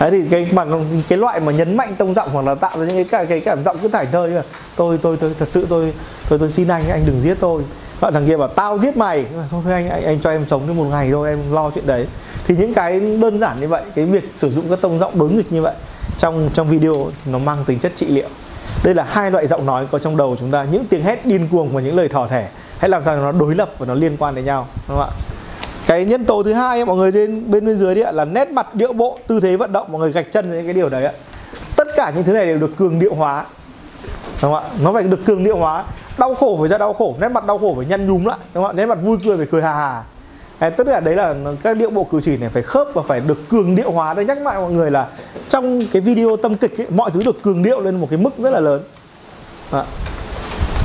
[0.00, 2.86] Đấy thì cái bằng cái loại mà nhấn mạnh tông giọng hoặc là tạo ra
[2.86, 4.42] những cái cái cảm giọng cứ thảnh thơi như là
[4.76, 5.92] tôi tôi tôi thật sự tôi
[6.28, 7.62] tôi tôi xin anh anh đừng giết tôi.
[8.00, 9.24] Bạn thằng kia bảo tao giết mày.
[9.24, 11.86] Vâng, thôi anh, anh anh cho em sống thêm một ngày thôi em lo chuyện
[11.86, 12.06] đấy.
[12.46, 15.30] Thì những cái đơn giản như vậy cái việc sử dụng các tông giọng đối
[15.30, 15.74] nghịch như vậy
[16.18, 18.28] trong trong video nó mang tính chất trị liệu
[18.84, 20.64] đây là hai loại giọng nói có trong đầu chúng ta.
[20.64, 22.48] Những tiếng hét điên cuồng và những lời thỏ thẻ.
[22.78, 25.16] Hãy làm sao nó đối lập và nó liên quan đến nhau, đúng không ạ?
[25.86, 28.74] Cái nhân tố thứ hai mọi người bên bên bên dưới đấy là nét mặt
[28.74, 29.92] điệu bộ, tư thế vận động.
[29.92, 31.12] Mọi người gạch chân những cái điều đấy ạ.
[31.76, 33.44] Tất cả những thứ này đều được cường điệu hóa,
[34.42, 34.60] đúng không ạ?
[34.82, 35.84] Nó phải được cường điệu hóa.
[36.18, 37.16] Đau khổ phải ra đau khổ.
[37.20, 38.78] Nét mặt đau khổ phải nhăn nhúm lại, đúng không ạ?
[38.78, 40.02] Nét mặt vui cười phải cười hà hà.
[40.60, 43.20] Đấy, tất cả đấy là các điệu bộ cử chỉ này phải khớp và phải
[43.20, 45.08] được cường điệu hóa đây nhắc lại mọi người là
[45.48, 48.30] trong cái video tâm kịch ấy, mọi thứ được cường điệu lên một cái mức
[48.38, 48.82] rất là lớn.
[49.70, 49.84] À.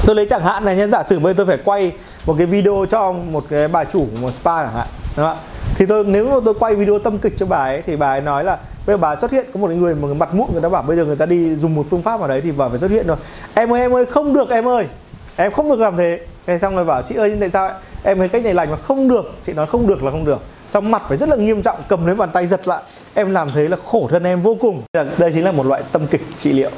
[0.06, 1.92] tôi lấy chẳng hạn này nhé giả sử bây giờ tôi phải quay
[2.26, 5.38] một cái video cho một cái bà chủ của một spa chẳng hạn đúng không
[5.76, 8.22] thì tôi nếu mà tôi quay video tâm kịch cho bà ấy thì bà ấy
[8.22, 10.70] nói là bây giờ bà xuất hiện có một người mà mặt mụn người ta
[10.70, 12.80] bảo bây giờ người ta đi dùng một phương pháp vào đấy thì bà phải
[12.80, 13.18] xuất hiện rồi
[13.54, 14.88] em ơi em ơi không được em ơi
[15.36, 16.20] em không được làm thế.
[16.46, 17.72] Thế xong rồi bảo chị ơi nhưng tại sao
[18.04, 19.34] em thấy cách này lành mà không được.
[19.46, 20.42] Chị nói không được là không được.
[20.70, 22.84] Xong mặt phải rất là nghiêm trọng cầm lấy bàn tay giật lại.
[23.14, 24.84] Em làm thế là khổ thân em vô cùng.
[24.94, 26.72] Đây chính là một loại tâm kịch trị liệu.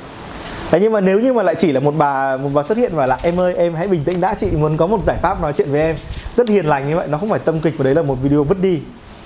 [0.72, 2.92] Đấy, nhưng mà nếu như mà lại chỉ là một bà một bà xuất hiện
[2.96, 5.42] và là em ơi em hãy bình tĩnh đã chị muốn có một giải pháp
[5.42, 5.96] nói chuyện với em.
[6.36, 8.44] Rất hiền lành như vậy nó không phải tâm kịch mà đấy là một video
[8.44, 8.80] vứt đi.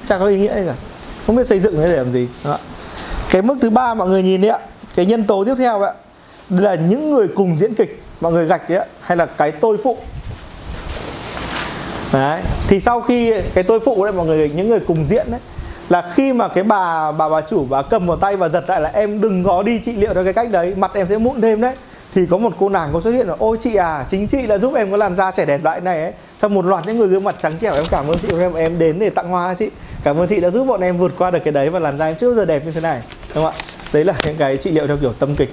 [0.05, 0.73] Chẳng có ý nghĩa gì cả.
[1.27, 2.27] Không biết xây dựng nó để làm gì.
[2.43, 2.57] Đó.
[3.29, 4.59] cái mức thứ ba mọi người nhìn đấy ạ.
[4.95, 5.93] Cái nhân tố tiếp theo ạ.
[6.49, 9.97] Là những người cùng diễn kịch mọi người gạch đấy hay là cái tôi phụ.
[12.13, 15.39] Đấy, thì sau khi cái tôi phụ đấy, mọi người, những người cùng diễn đấy
[15.89, 18.81] là khi mà cái bà bà bà chủ, bà cầm vào tay và giật lại
[18.81, 21.41] là em đừng có đi trị liệu theo cái cách đấy, mặt em sẽ mụn
[21.41, 21.75] thêm đấy.
[22.15, 24.57] Thì có một cô nàng có xuất hiện là, ôi chị à chính chị là
[24.57, 26.11] giúp em có làn da trẻ đẹp lại này ấy.
[26.37, 28.79] Sau một loạt những người gương mặt trắng trẻo, em cảm ơn chị em em
[28.79, 29.69] đến để tặng hoa chị.
[30.03, 32.05] Cảm ơn chị đã giúp bọn em vượt qua được cái đấy và làn da
[32.05, 33.01] em chưa bao giờ đẹp như thế này.
[33.35, 33.63] Đúng không ạ?
[33.93, 35.49] Đấy là những cái trị liệu theo kiểu tâm kịch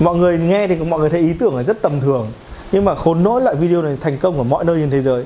[0.00, 2.26] mọi người nghe thì mọi người thấy ý tưởng là rất tầm thường.
[2.72, 5.24] Nhưng mà khốn nỗi loại video này thành công ở mọi nơi trên thế giới.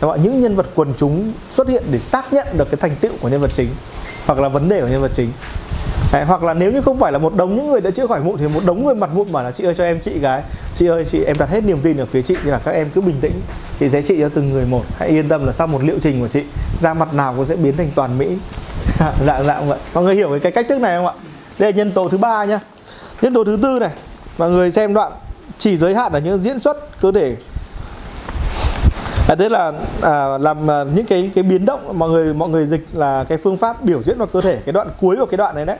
[0.00, 2.96] Các bạn những nhân vật quần chúng xuất hiện để xác nhận được cái thành
[3.00, 3.68] tựu của nhân vật chính
[4.26, 5.32] hoặc là vấn đề của nhân vật chính.
[6.12, 8.20] Đấy, hoặc là nếu như không phải là một đống những người đã chữa khỏi
[8.20, 10.42] mụn thì một đống người mặt mụn bảo là chị ơi cho em chị cái
[10.74, 12.88] chị ơi chị em đặt hết niềm tin ở phía chị nhưng mà các em
[12.94, 13.32] cứ bình tĩnh
[13.80, 14.82] chị sẽ trị cho từng người một.
[14.98, 16.42] Hãy yên tâm là sau một liệu trình của chị
[16.80, 18.28] da mặt nào cũng sẽ biến thành toàn mỹ.
[19.26, 21.12] Dạng dạng vậy mọi người hiểu cái cách thức này không ạ?
[21.58, 22.60] Đây là nhân tố thứ ba nhá
[23.24, 23.90] nhân tố thứ tư này
[24.38, 25.12] mọi người xem đoạn
[25.58, 27.36] chỉ giới hạn ở những diễn xuất cơ thể.
[29.28, 32.66] À, thế là à, làm à, những cái cái biến động mọi người mọi người
[32.66, 35.38] dịch là cái phương pháp biểu diễn vào cơ thể cái đoạn cuối của cái
[35.38, 35.76] đoạn này đấy.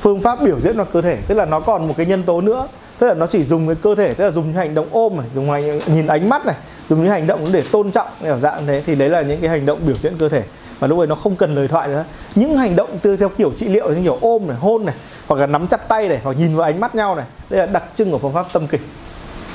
[0.00, 2.40] Phương pháp biểu diễn vào cơ thể tức là nó còn một cái nhân tố
[2.40, 2.66] nữa
[2.98, 5.16] tức là nó chỉ dùng cái cơ thể tức là dùng những hành động ôm
[5.16, 6.56] này dùng hành, nhìn ánh mắt này
[6.88, 9.50] dùng những hành động để tôn trọng kiểu dạng thế thì đấy là những cái
[9.50, 10.42] hành động biểu diễn cơ thể.
[10.78, 12.04] Và lúc ấy nó không cần lời thoại nữa.
[12.34, 14.94] Những hành động từ theo kiểu trị liệu như kiểu ôm này hôn này
[15.28, 17.24] hoặc là nắm chặt tay này hoặc nhìn vào ánh mắt nhau này.
[17.50, 18.80] Đây là đặc trưng của phương pháp tâm kịch.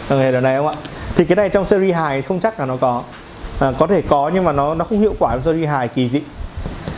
[0.10, 0.74] Người điều này không ạ?
[1.16, 3.04] Thì cái này trong series hài không chắc là nó có.
[3.60, 6.10] À, có thể có nhưng mà nó nó không hiệu quả trong series hài kỳ
[6.10, 6.22] dị.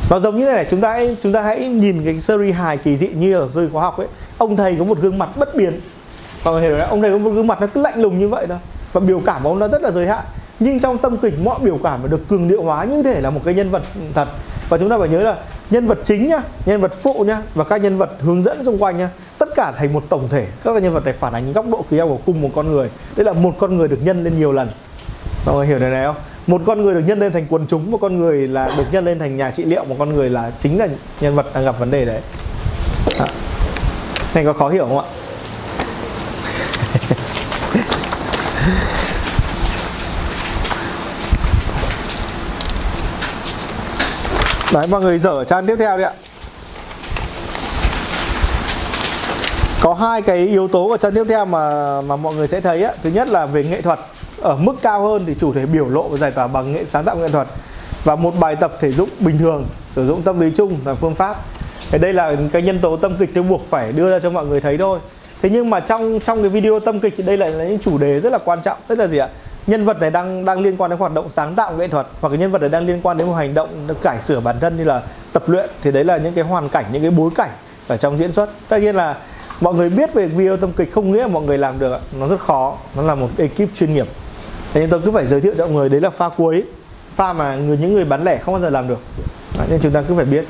[0.09, 2.97] Nó giống như này chúng ta hãy chúng ta hãy nhìn cái series hài kỳ
[2.97, 4.07] dị như ở rơi khoa học ấy.
[4.37, 5.79] Ông thầy có một gương mặt bất biến.
[6.45, 8.27] Mọi người hiểu đấy ông thầy có một gương mặt nó cứ lạnh lùng như
[8.27, 8.57] vậy thôi.
[8.93, 10.23] Và biểu cảm của ông nó rất là giới hạn.
[10.59, 13.41] Nhưng trong tâm kịch mọi biểu cảm được cường điệu hóa như thể là một
[13.45, 13.81] cái nhân vật
[14.13, 14.27] thật.
[14.69, 15.35] Và chúng ta phải nhớ là
[15.69, 18.77] nhân vật chính nhá, nhân vật phụ nhá, và các nhân vật hướng dẫn xung
[18.77, 20.47] quanh nhá, tất cả thành một tổng thể.
[20.63, 22.89] Các nhân vật này phản ánh góc độ kỳ của cùng một con người.
[23.15, 24.69] Đây là một con người được nhân lên nhiều lần.
[25.45, 26.15] Mọi người hiểu điều này không?
[26.47, 29.05] Một con người được nhân lên thành quần chúng, một con người là được nhân
[29.05, 30.87] lên thành nhà trị liệu, một con người là chính là
[31.21, 32.21] nhân vật đang gặp vấn đề đấy.
[33.19, 33.27] À.
[34.33, 35.05] này có khó hiểu không ạ?
[44.73, 46.11] đấy, mọi người dở trang tiếp theo đi ạ.
[49.81, 52.83] Có hai cái yếu tố ở trang tiếp theo mà mà mọi người sẽ thấy
[52.83, 52.91] á.
[53.03, 53.99] Thứ nhất là về nghệ thuật.
[54.41, 57.03] Ở mức cao hơn thì chủ thể biểu lộ và giải tỏa bằng nghệ, sáng
[57.03, 57.47] tạo nghệ thuật.
[58.03, 61.15] Và một bài tập thể dục bình thường, sử dụng tâm lý chung là phương
[61.15, 61.35] pháp.
[61.91, 64.45] Cái đây là cái nhân tố tâm kịch tôi buộc phải đưa ra cho mọi
[64.45, 64.99] người thấy thôi.
[65.41, 67.97] Thế nhưng mà trong trong cái video tâm kịch thì đây lại là những chủ
[67.97, 68.77] đề rất là quan trọng.
[68.87, 69.27] Tức là gì ạ?
[69.69, 72.29] Nhân vật này đang đang liên quan đến hoạt động sáng tạo nghệ thuật hoặc
[72.29, 74.77] cái nhân vật này đang liên quan đến một hành động cải sửa bản thân
[74.77, 75.01] như là
[75.33, 77.49] tập luyện thì đấy là những cái hoàn cảnh những cái bối cảnh
[77.87, 78.49] ở trong diễn xuất.
[78.69, 79.15] Tất nhiên là
[79.61, 82.39] mọi người biết về video tâm kịch không nghĩa mọi người làm được nó rất
[82.39, 84.07] khó nó là một ekip chuyên nghiệp.
[84.73, 86.63] Thế nên tôi cứ phải giới thiệu cho mọi người đấy là pha cuối
[87.15, 88.99] pha mà người những người bán lẻ không bao giờ làm được.
[89.57, 90.45] Đấy, nên chúng ta cứ phải biết.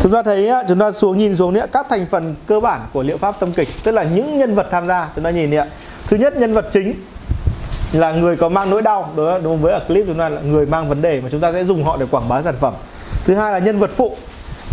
[0.00, 2.80] Chúng ta thấy à, chúng ta xuống nhìn xuống nữa các thành phần cơ bản
[2.92, 5.54] của liệu pháp tâm kịch tức là những nhân vật tham gia chúng ta nhìn
[5.54, 5.66] ạ.
[6.06, 6.94] Thứ nhất nhân vật chính
[7.92, 10.88] là người có mang nỗi đau đối với ở clip chúng ta là người mang
[10.88, 12.74] vấn đề mà chúng ta sẽ dùng họ để quảng bá sản phẩm.
[13.24, 14.16] Thứ hai là nhân vật phụ.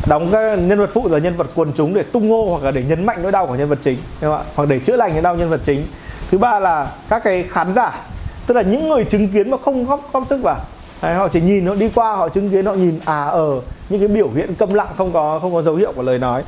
[0.08, 2.71] Đóng các nhân vật phụ là nhân vật quần chúng để tung hô hoặc là
[2.71, 4.51] để nhấn mạnh nỗi đau của nhân vật chính đúng không ạ?
[4.56, 5.86] Hoặc để chữa lành nỗi đau nhân vật chính.
[6.32, 8.06] Thứ ba là các cái khán giả
[8.47, 10.58] tức là những người chứng kiến mà không góp góp sức vào.
[11.01, 13.62] Đấy, họ chỉ nhìn họ đi qua họ chứng kiến họ nhìn à ở ờ,
[13.89, 16.43] những cái biểu hiện câm lặng không có không có dấu hiệu của lời nói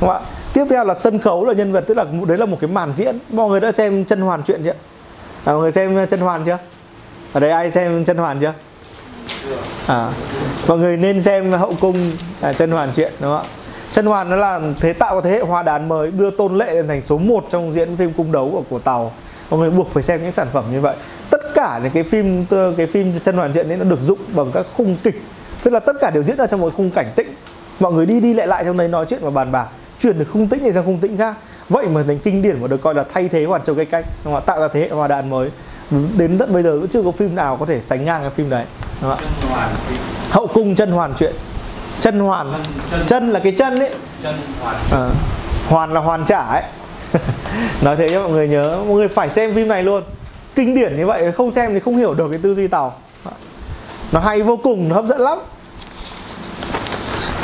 [0.00, 0.28] đúng không ạ?
[0.52, 2.92] Tiếp theo là sân khấu là nhân vật tức là đấy là một cái màn
[2.92, 3.18] diễn.
[3.32, 4.74] Mọi người đã xem chân hoàn chuyện chưa?
[5.44, 6.58] À, mọi người xem chân hoàn chưa?
[7.32, 8.52] Ở đây ai xem chân hoàn chưa?
[9.86, 10.10] À,
[10.68, 13.50] mọi người nên xem hậu cung à, chân hoàn chuyện đúng không ạ?
[13.92, 16.74] Chân hoàn nó là thế tạo một thế hệ hoa đán mới đưa tôn lệ
[16.74, 19.12] lên thành số 1 trong diễn phim cung đấu của của tàu.
[19.50, 20.96] Mọi người buộc phải xem những sản phẩm như vậy.
[21.30, 22.44] Tất cả những cái phim
[22.76, 25.22] cái phim chân hoàn chuyện ấy nó được dụng bằng các khung kịch.
[25.62, 27.34] Tức là tất cả đều diễn ra trong một khung cảnh tĩnh.
[27.80, 29.66] Mọi người đi đi lại lại trong đấy nói chuyện và bàn bạc.
[30.00, 31.34] Chuyển được khung tĩnh này sang khung tĩnh khác
[31.68, 34.04] vậy mà thành kinh điển mà được coi là thay thế hoàn châu cái cách
[34.24, 34.42] đúng không?
[34.46, 35.50] tạo ra thế hệ hoa đàn mới.
[36.16, 38.50] Đến tận bây giờ cũng chưa có phim nào có thể sánh ngang cái phim
[38.50, 38.64] đấy
[39.02, 39.24] đúng không?
[40.30, 41.32] hậu cung chân hoàn chuyện.
[42.00, 42.52] Chân hoàn.
[42.90, 43.90] Chân, chân là cái chân ấy.
[44.22, 44.76] Chân hoàn.
[44.92, 45.10] À,
[45.68, 46.62] hoàn là hoàn trả ấy.
[47.82, 50.02] Nói thế cho mọi người nhớ mọi người phải xem phim này luôn.
[50.54, 52.94] Kinh điển như vậy không xem thì không hiểu được cái tư duy tàu.
[54.12, 55.38] Nó hay vô cùng nó hấp dẫn lắm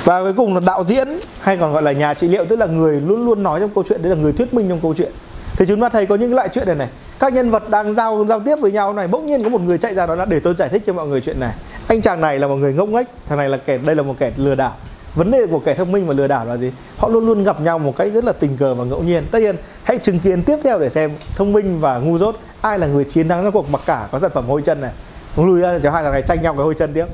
[0.04, 1.08] và cuối cùng là đạo diễn,
[1.40, 3.84] hay còn gọi là nhà trị liệu, tức là người luôn luôn nói trong câu
[3.88, 5.12] chuyện, đấy là người thuyết minh trong câu chuyện.
[5.56, 6.88] Thì chúng ta thấy có những cái loại chuyện này này.
[7.18, 9.78] Các nhân vật đang giao giao tiếp với nhau này, bỗng nhiên có một người
[9.78, 11.54] chạy ra đó là để tôi giải thích cho mọi người chuyện này.
[11.88, 14.14] Anh chàng này là một người ngốc nghếch, thằng này là kẻ, đây là một
[14.18, 14.72] kẻ lừa đảo.
[15.14, 16.72] Vấn đề của kẻ thông minh và lừa đảo là gì?
[16.98, 19.24] Họ luôn luôn gặp nhau một cách rất là tình cờ và ngẫu nhiên.
[19.30, 22.78] Tất nhiên, hãy chứng kiến tiếp theo để xem thông minh và ngu dốt ai
[22.78, 24.90] là người chiến thắng trong cuộc mặc cả có sản phẩm hôi chân này.
[25.36, 27.06] Lùi ra cho hai thằng này tranh nhau cái hôi chân tiếp.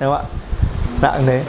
[0.00, 0.22] Đúng không ạ?
[1.02, 1.42] Dạng thế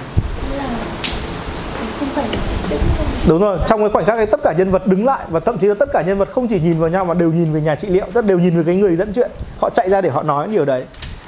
[3.27, 5.57] đúng rồi trong cái khoảnh khắc ấy tất cả nhân vật đứng lại và thậm
[5.57, 7.61] chí là tất cả nhân vật không chỉ nhìn vào nhau mà đều nhìn về
[7.61, 9.31] nhà trị liệu rất đều nhìn về cái người dẫn chuyện.
[9.59, 10.83] Họ chạy ra để họ nói điều đấy.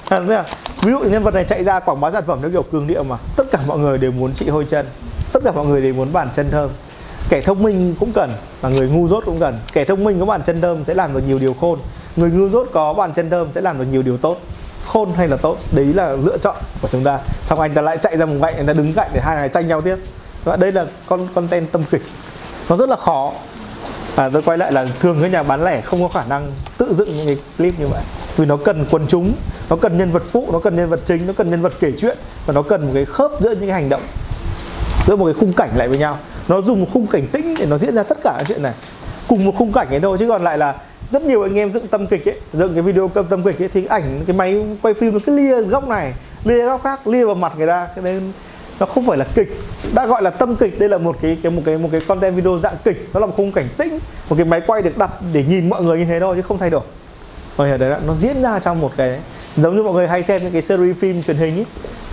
[0.09, 0.43] À, là,
[0.81, 3.03] ví dụ nhân vật này chạy ra quảng bá sản phẩm theo kiểu cường điệu
[3.03, 4.85] mà tất cả mọi người đều muốn trị hôi chân
[5.33, 6.69] tất cả mọi người đều muốn bàn chân thơm.
[7.29, 9.59] Kẻ thông minh cũng cần và người ngu dốt cũng cần.
[9.73, 11.79] Kẻ thông minh có bàn chân thơm sẽ làm được nhiều điều khôn
[12.15, 14.37] người ngu dốt có bàn chân thơm sẽ làm được nhiều điều tốt.
[14.85, 17.19] Khôn hay là tốt đấy là lựa chọn của chúng ta.
[17.45, 19.49] Xong anh ta lại chạy ra một cạnh anh ta đứng cạnh để hai người
[19.49, 19.97] tranh nhau tiếp
[20.43, 22.03] và đây là con content tâm kịch.
[22.69, 23.33] Nó rất là khó.
[24.15, 26.93] À, tôi quay lại là thường cái nhà bán lẻ không có khả năng tự
[26.93, 28.01] dựng những cái clip như vậy.
[28.37, 29.33] Vì nó cần quần chúng
[29.69, 31.91] nó cần nhân vật phụ nó cần nhân vật chính nó cần nhân vật kể
[31.97, 34.01] chuyện và nó cần một cái khớp giữa những cái hành động
[35.07, 36.17] giữa một cái khung cảnh lại với nhau.
[36.47, 38.73] Nó dùng một khung cảnh tĩnh để nó diễn ra tất cả cái chuyện này.
[39.27, 40.75] Cùng một khung cảnh ấy thôi chứ còn lại là
[41.09, 43.69] rất nhiều anh em dựng tâm kịch ấy dựng cái video tâm tâm kịch ấy
[43.73, 47.25] thì ảnh cái máy quay phim nó cứ lia góc này lia góc khác lia
[47.25, 47.87] vào mặt người ta.
[47.95, 48.21] Cái đấy
[48.79, 49.61] nó không phải là kịch.
[49.93, 52.35] Đã gọi là tâm kịch, đây là một cái cái, một cái một cái content
[52.35, 53.09] video dạng kịch.
[53.13, 55.83] Nó là một khung cảnh tĩnh, một cái máy quay được đặt để nhìn mọi
[55.83, 56.81] người như thế thôi, chứ không thay đổi.
[57.57, 59.19] Rồi đấy là, nó diễn ra trong một cái,
[59.57, 61.65] giống như mọi người hay xem những cái series phim truyền hình ấy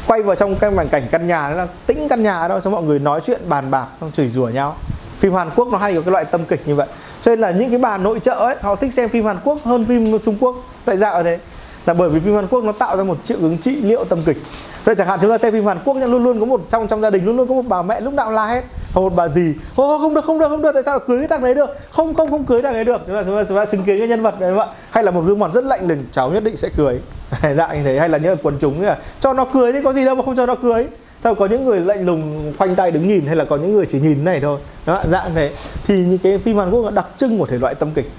[0.06, 2.72] quay vào trong cái màn cảnh căn nhà đó là tĩnh căn nhà đó, xong
[2.72, 4.76] mọi người nói chuyện, bàn bạc, xong chửi rủa nhau.
[5.18, 6.86] Phim Hàn Quốc nó hay có cái loại tâm kịch như vậy.
[7.22, 9.58] Cho nên là những cái bà nội trợ ấy, họ thích xem phim Hàn Quốc
[9.64, 10.56] hơn phim Trung Quốc.
[10.84, 11.38] Tại sao ở thế?
[11.86, 14.18] Là bởi vì phim Hàn Quốc nó tạo ra một triệu ứng trị liệu tâm
[14.26, 14.36] kịch.
[14.84, 16.88] Vậy chẳng hạn chúng ta xem phim Hàn Quốc nha, luôn luôn có một trong
[16.88, 19.12] trong gia đình luôn luôn có một bà mẹ lúc nào la hết hoặc một
[19.16, 21.54] bà gì ô không được không được không được tại sao cưới cái thằng đấy
[21.54, 21.70] được?
[21.90, 23.00] Không không không cưới thằng đấy được.
[23.06, 24.66] Chúng ta chúng ta, chúng ta chứng kiến cái nhân vật đấy ạ?
[24.90, 27.00] Hay là một gương mặt rất lạnh lùng cháu nhất định sẽ cưới.
[27.56, 27.98] Dạng như thế.
[27.98, 30.36] Hay là những quần chúng là cho nó cưới đi có gì đâu mà không
[30.36, 30.86] cho nó cưới.
[31.20, 33.86] Sao có những người lạnh lùng khoanh tay đứng nhìn hay là có những người
[33.86, 34.58] chỉ nhìn này thôi.
[34.86, 35.52] Đó dạng thế.
[35.86, 38.10] Thì những cái phim Hàn Quốc là đặc trưng của thể loại tâm kịch.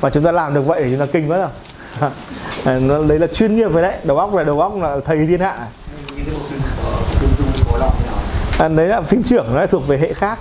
[0.00, 1.48] Và chúng ta làm được vậy thì chúng ta kinh quá rồi.
[2.64, 3.96] Ờ, nó đấy là chuyên nghiệp rồi đấy.
[4.04, 5.56] Đầu óc là đầu óc là thầy thiên hạ.
[8.58, 10.38] À, đấy là phim trưởng nó thuộc về hệ khác.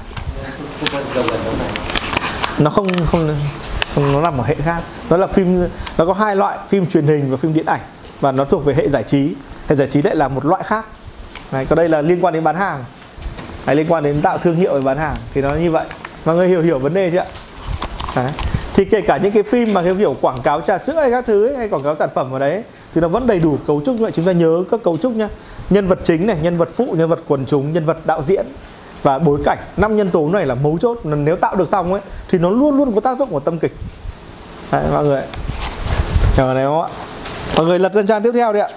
[2.60, 3.36] Nó không không
[3.96, 4.82] không nó nằm ở hệ khác.
[5.10, 7.82] Nó là phim nó có hai loại phim truyền hình và phim điện ảnh.
[8.22, 9.34] Và nó thuộc về hệ giải trí.
[9.68, 10.86] Hệ giải trí lại là một loại khác.
[11.52, 12.84] Này còn đây là liên quan đến bán hàng.
[13.66, 15.16] Hay liên quan đến tạo thương hiệu về bán hàng.
[15.34, 15.86] Thì nó như vậy.
[16.26, 17.26] Mọi người hiểu hiểu vấn đề chưa ạ?
[18.16, 18.32] Đấy
[18.74, 21.26] thì kể cả những cái phim mà theo kiểu quảng cáo trà sữa hay các
[21.28, 22.64] thứ ấy, hay quảng cáo sản phẩm vào đấy
[22.96, 23.96] thì nó vẫn đầy đủ cấu trúc.
[23.96, 25.30] Như vậy chúng ta nhớ các cấu trúc nhá.
[25.70, 28.46] Nhân vật chính này nhân vật phụ nhân vật quần chúng nhân vật đạo diễn
[29.04, 29.58] và bối cảnh.
[29.78, 31.00] Năm nhân tố này là mấu chốt.
[31.04, 33.74] Nếu tạo được xong ấy thì nó luôn luôn có tác dụng của tâm kịch.
[34.72, 35.22] Đấy, mọi người
[36.36, 36.90] hiểu này không ạ?
[37.56, 38.70] Mọi người lật lên trang tiếp theo đi ạ.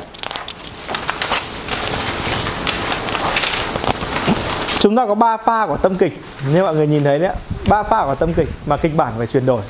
[4.80, 6.20] Chúng ta có ba pha của tâm kịch.
[6.52, 7.34] Như mọi người nhìn thấy đấy
[7.68, 9.60] ba pha của tâm kịch mà kịch bản phải chuyển đổi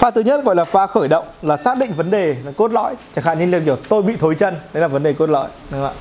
[0.00, 2.72] pha thứ nhất gọi là pha khởi động là xác định vấn đề là cốt
[2.72, 2.94] lõi.
[3.14, 5.48] Chẳng hạn như là kiểu tôi bị thối chân đấy là vấn đề cốt lõi
[5.70, 5.94] đúng không ạ?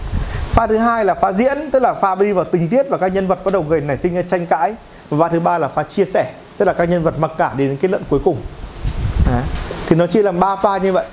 [0.52, 3.08] Pha thứ hai là pha diễn tức là pha đi vào tình tiết và các
[3.08, 4.76] nhân vật bắt đầu gây nảy sinh ra tranh cãi.
[5.10, 7.54] Và pha thứ ba là pha chia sẻ tức là các nhân vật mặc cả
[7.58, 8.38] đến kết luận cuối cùng.
[9.32, 9.44] Đấy.
[9.88, 11.06] thì nó chia làm ba pha như vậy.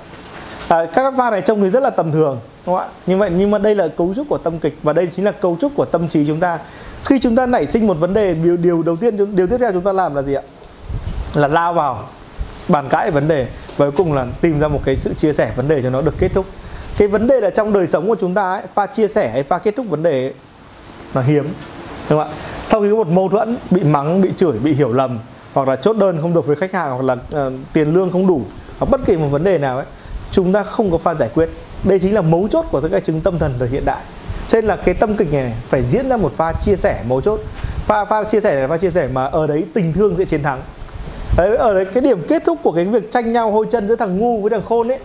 [0.67, 2.91] À, các pha này trông thì rất là tầm thường đúng không ạ?
[3.05, 5.31] Như vậy nhưng mà đây là cấu trúc của tâm kịch và đây chính là
[5.31, 6.59] cấu trúc của tâm trí chúng ta.
[7.05, 9.71] Khi chúng ta nảy sinh một vấn đề điều, điều đầu tiên điều tiếp theo
[9.71, 10.41] chúng ta làm là gì ạ?
[11.35, 12.03] Là lao vào
[12.67, 15.51] bàn cãi vấn đề và cuối cùng là tìm ra một cái sự chia sẻ
[15.55, 16.45] vấn đề cho nó được kết thúc.
[16.97, 19.43] Cái vấn đề là trong đời sống của chúng ta ấy, pha chia sẻ hay
[19.43, 20.33] pha kết thúc vấn đề ấy,
[21.13, 21.43] là hiếm
[22.09, 22.35] đúng không ạ?
[22.65, 25.19] Sau khi có một mâu thuẫn bị mắng bị chửi bị hiểu lầm
[25.53, 27.13] hoặc là chốt đơn không được với khách hàng hoặc là
[27.47, 28.41] uh, tiền lương không đủ
[28.79, 29.85] hoặc bất kỳ một vấn đề nào ấy
[30.31, 31.49] chúng ta không có pha giải quyết.
[31.83, 34.03] Đây chính là mấu chốt của tất cả chứng tâm thần thời hiện đại.
[34.47, 37.21] Cho nên là cái tâm kịch này phải diễn ra một pha chia sẻ mấu
[37.21, 37.39] chốt.
[37.85, 40.43] Pha pha chia sẻ là pha chia sẻ mà ở đấy tình thương sẽ chiến
[40.43, 40.61] thắng
[41.37, 43.95] đấy ở đấy cái điểm kết thúc của cái việc tranh nhau hôi chân giữa
[43.95, 44.99] thằng ngu với thằng khôn ấy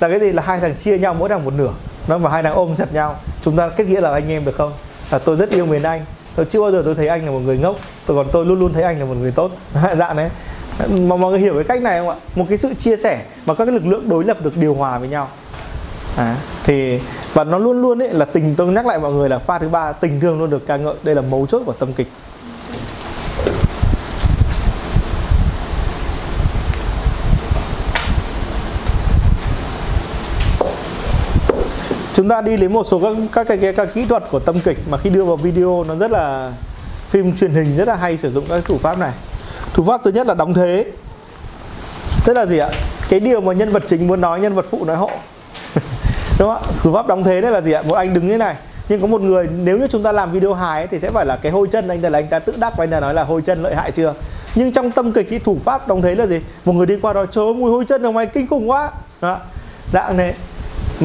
[0.00, 0.32] là cái gì?
[0.32, 1.70] Là hai thằng chia nhau mỗi thằng một nửa.
[2.08, 3.16] Nó và hai thằng ôm chặt nhau.
[3.42, 4.72] Chúng ta kết nghĩa là anh em được không?
[5.10, 6.04] Là tôi rất yêu mến anh.
[6.36, 7.76] Tôi chưa bao giờ tôi thấy anh là một người ngốc.
[8.06, 9.50] Tôi còn tôi luôn luôn thấy anh là một người tốt.
[9.96, 10.30] Dạng đấy.
[10.88, 12.16] Mà mọi người hiểu cái cách này không ạ?
[12.34, 14.98] Một cái sự chia sẻ mà các cái lực lượng đối lập được điều hòa
[14.98, 15.28] với nhau.
[16.16, 17.00] À, thì
[17.34, 19.68] và nó luôn luôn ấy là tình tôi nhắc lại mọi người là pha thứ
[19.68, 20.94] ba tình thương luôn được ca ngợi.
[21.02, 22.08] Đây là mấu chốt của tâm kịch.
[32.14, 34.60] Chúng ta đi đến một số các các cái, cái, các kỹ thuật của tâm
[34.60, 36.52] kịch mà khi đưa vào video nó rất là
[37.08, 39.12] phim truyền hình rất là hay sử dụng các thủ pháp này.
[39.74, 40.86] Thủ pháp thứ nhất là đóng thế
[42.24, 42.70] tức là gì ạ?
[43.08, 45.10] Cái điều mà nhân vật chính muốn nói nhân vật phụ nói hộ.
[46.38, 46.60] Đúng không ạ?
[46.82, 47.82] Thủ pháp đóng thế đấy là gì ạ?
[47.82, 48.56] Một anh đứng như này
[48.88, 51.26] nhưng có một người nếu như chúng ta làm video hài ấy, thì sẽ phải
[51.26, 53.14] là cái hôi chân anh ta là anh ta tự đắc và anh ta nói
[53.14, 54.14] là hôi chân lợi hại chưa?
[54.54, 56.40] Nhưng trong tâm kịch cái thủ pháp đóng thế là gì?
[56.64, 58.90] Một người đi qua đó trời mùi hôi chân ở ngoài kinh khủng quá.
[59.20, 59.38] Đó
[59.92, 60.34] dạng này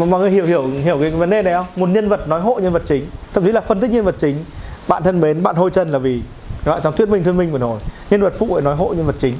[0.05, 1.65] mọi người hiểu hiểu hiểu cái vấn đề này không?
[1.75, 4.15] Một nhân vật nói hộ nhân vật chính, thậm chí là phân tích nhân vật
[4.19, 4.45] chính,
[4.88, 6.21] bạn thân mến, bạn hôi chân là vì,
[6.65, 7.79] các bạn dám thuyết minh thuyết minh vừa rồi
[8.10, 9.36] nhân vật phụ lại nói hộ nhân vật chính.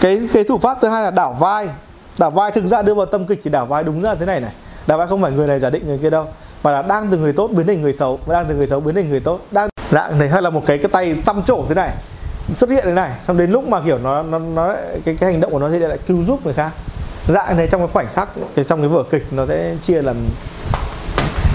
[0.00, 1.68] Cái cái thủ pháp thứ hai là đảo vai.
[2.18, 4.40] Đảo vai thực ra đưa vào tâm kịch thì đảo vai đúng ra thế này
[4.40, 4.52] này.
[4.86, 6.26] Đảo vai không phải người này giả định người kia đâu,
[6.62, 8.94] mà là đang từ người tốt biến thành người xấu, đang từ người xấu biến
[8.94, 9.40] thành người tốt.
[9.50, 11.90] Đang dạng này hay là một cái cái tay xăm trổ thế này,
[12.54, 15.40] xuất hiện thế này, xong đến lúc mà kiểu nó nó nó cái cái hành
[15.40, 16.70] động của nó sẽ lại cứu giúp người khác
[17.32, 20.16] dạng này trong cái khoảnh khắc cái trong cái vở kịch nó sẽ chia làm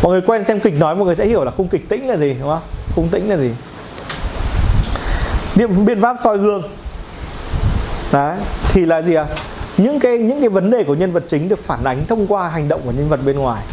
[0.03, 2.17] mọi người quen xem kịch nói mọi người sẽ hiểu là khung kịch tĩnh là
[2.17, 2.61] gì đúng không?
[2.95, 3.51] Khung tĩnh là gì?
[5.55, 6.63] Điểm, biện pháp soi gương.
[8.11, 8.37] Đấy
[8.69, 9.25] thì là gì à
[9.77, 12.49] những cái những cái vấn đề của nhân vật chính được phản ánh thông qua
[12.49, 13.63] hành động của nhân vật bên ngoài.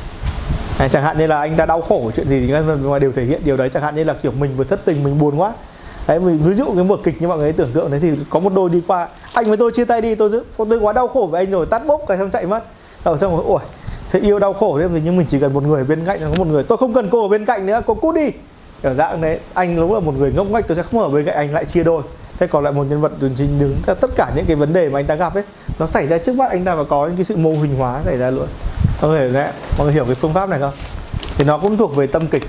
[0.79, 2.87] À, chẳng hạn như là anh ta đau khổ chuyện gì thì nhân vật bên
[2.87, 3.69] ngoài đều thể hiện điều đấy.
[3.69, 5.53] Chẳng hạn như là kiểu mình vừa thất tình mình buồn quá
[6.07, 8.40] đấy, mình ví dụ cái vở kịch như mọi người tưởng tượng đấy thì có
[8.40, 9.09] một đôi đi qua.
[9.33, 11.67] Anh với tôi chia tay đi, tôi giữ, tôi quá đau khổ với anh rồi
[11.67, 12.64] tắt bốc cái xong chạy mất.
[13.05, 13.59] Rồi xong rồi ủa
[14.12, 16.45] thế yêu đau khổ thế nhưng mình chỉ cần một người bên cạnh là có
[16.45, 18.31] một người, tôi không cần cô ở bên cạnh nữa, cô cút đi.
[18.83, 21.25] Ở dạng đấy, anh đúng là một người ngốc nghếch, tôi sẽ không ở bên
[21.25, 22.03] cạnh anh, lại chia đôi.
[22.38, 24.88] Thế còn lại một nhân vật tuyển chính đứng, tất cả những cái vấn đề
[24.88, 25.45] mà anh ta gặp ấy,
[25.79, 28.01] nó xảy ra trước mắt anh ta và có những cái sự mô hình hóa
[28.05, 28.47] xảy ra luôn.
[29.03, 30.73] Mọi người đấy mọi người hiểu cái phương pháp này không?
[31.37, 32.43] Thì nó cũng thuộc về tâm kịch.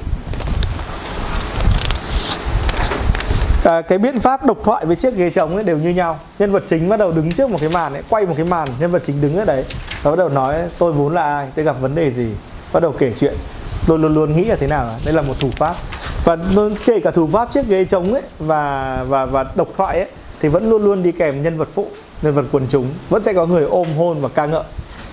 [3.66, 6.20] À, cái biện pháp độc thoại với chiếc ghế trống ấy đều như nhau.
[6.40, 8.68] Nhân vật chính bắt đầu đứng trước một cái màn ấy quay một cái màn
[8.80, 9.64] nhân vật chính đứng ở đấy
[10.04, 11.48] và bắt đầu nói tôi vốn là ai?
[11.56, 12.28] Tôi gặp vấn đề gì?
[12.74, 13.34] Bắt đầu kể chuyện.
[13.88, 15.76] Tôi luôn luôn nghĩ là thế nào đây là một thủ pháp.
[16.24, 16.38] Và
[16.86, 20.08] kể cả thủ pháp chiếc ghế trống ấy và và và độc thoại ấy
[20.40, 21.88] thì vẫn luôn luôn đi kèm nhân vật phụ
[22.22, 22.88] nhân vật quần chúng.
[23.10, 24.64] Vẫn sẽ có người ôm hôn và ca ngợi.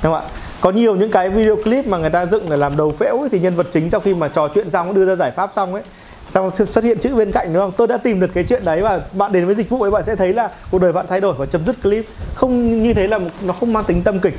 [0.02, 0.22] Đúng không ạ?
[0.60, 3.28] Có nhiều những cái video clip mà người ta dựng để làm đầu phễu ấy,
[3.28, 5.74] thì nhân vật chính sau khi mà trò chuyện xong đưa ra giải pháp xong
[5.74, 5.82] ấy
[6.28, 7.72] xong xuất hiện chữ bên cạnh đúng không?
[7.76, 10.04] Tôi đã tìm được cái chuyện đấy và bạn đến với dịch vụ ấy bạn
[10.04, 12.06] sẽ thấy là cuộc đời bạn thay đổi và chấm dứt clip.
[12.34, 14.34] Không như thế là nó không mang tính tâm kịch.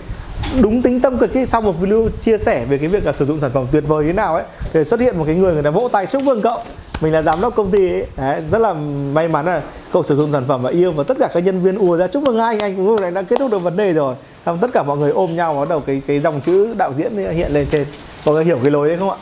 [0.61, 3.25] Đúng tính tâm kịch khi sau một video chia sẻ về cái việc là sử
[3.25, 5.63] dụng sản phẩm tuyệt vời thế nào ấy để xuất hiện một cái người người
[5.63, 6.59] ta vỗ tay chúc mừng cậu.
[7.01, 8.73] Mình là giám đốc công ty ấy đấy, rất là
[9.13, 9.61] may mắn là
[9.93, 12.07] cậu sử dụng sản phẩm và yêu và tất cả các nhân viên ùa ra
[12.07, 14.15] chúc mừng anh anh cũng này đã kết thúc được vấn đề rồi.
[14.45, 17.15] Xong tất cả mọi người ôm nhau bắt đầu cái cái dòng chữ đạo diễn
[17.15, 17.85] hiện lên trên.
[18.25, 19.17] Mọi người hiểu cái lối đấy không ạ?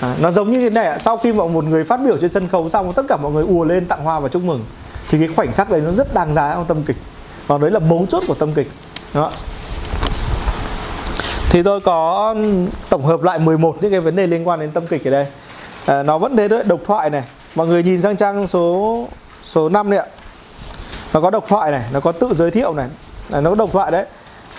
[0.00, 2.48] À, nó giống như thế này sau khi mà một người phát biểu trên sân
[2.48, 4.64] khấu xong tất cả mọi người ùa lên tặng hoa và chúc mừng
[5.08, 6.96] thì cái khoảnh khắc đấy nó rất đáng giá trong tâm kịch.
[7.46, 8.70] Và đấy là mấu chốt của tâm kịch.
[9.14, 9.30] Đó.
[11.50, 12.34] Thì tôi có
[12.88, 15.26] tổng hợp lại 11 những cái vấn đề liên quan đến tâm kịch ở đây.
[15.86, 17.22] À, nó vẫn thế đấy độc thoại này.
[17.54, 19.06] Mọi người nhìn sang trang số
[19.42, 20.06] số 5 này ạ.
[21.12, 22.88] Nó có độc thoại này nó có tự giới thiệu này,
[23.30, 24.04] này nó có độc thoại đấy.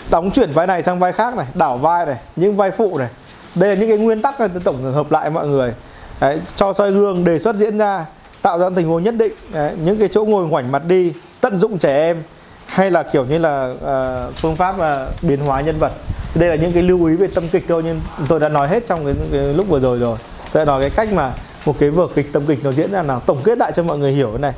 [0.10, 3.08] Đóng chuyển vai này sang vai khác này đảo vai này những vai phụ này
[3.56, 5.74] đây là những cái nguyên tắc tổng hợp lại mọi người.
[6.22, 8.06] Đấy, cho soi gương đề xuất diễn ra
[8.42, 9.34] tạo ra tình huống nhất định.
[9.54, 12.24] Đấy, những cái chỗ ngồi ngoảnh mặt đi tận dụng trẻ em
[12.66, 15.92] hay là kiểu như là uh, phương pháp uh, biến hóa nhân vật.
[16.36, 18.86] Đây là những cái lưu ý về tâm kịch thôi nhưng tôi đã nói hết
[18.86, 20.18] trong cái, cái lúc vừa rồi rồi.
[20.54, 21.34] Tôi đã nói cái cách mà
[21.66, 23.20] một cái vở kịch tâm kịch nó diễn ra nào.
[23.26, 24.54] Tổng kết lại cho mọi người hiểu cái này.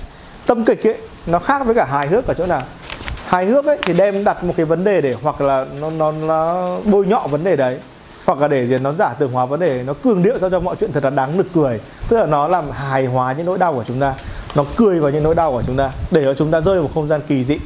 [0.46, 2.64] Tâm kịch ấy nó khác với cả hài hước ở chỗ nào.
[3.26, 6.12] Hài hước ấy thì đem đặt một cái vấn đề để hoặc là nó nó,
[6.12, 7.78] nó bôi nhọ vấn đề đấy
[8.26, 10.60] hoặc là để gì, nó giả tưởng hóa vấn đề, nó cường điệu sao cho
[10.60, 11.80] mọi chuyện thật là đáng được cười.
[12.10, 14.14] Tức là nó làm hài hóa những nỗi đau của chúng ta.
[14.56, 16.84] Nó cười vào những nỗi đau của chúng ta, để cho chúng ta rơi vào
[16.84, 17.58] một không gian kỳ dị.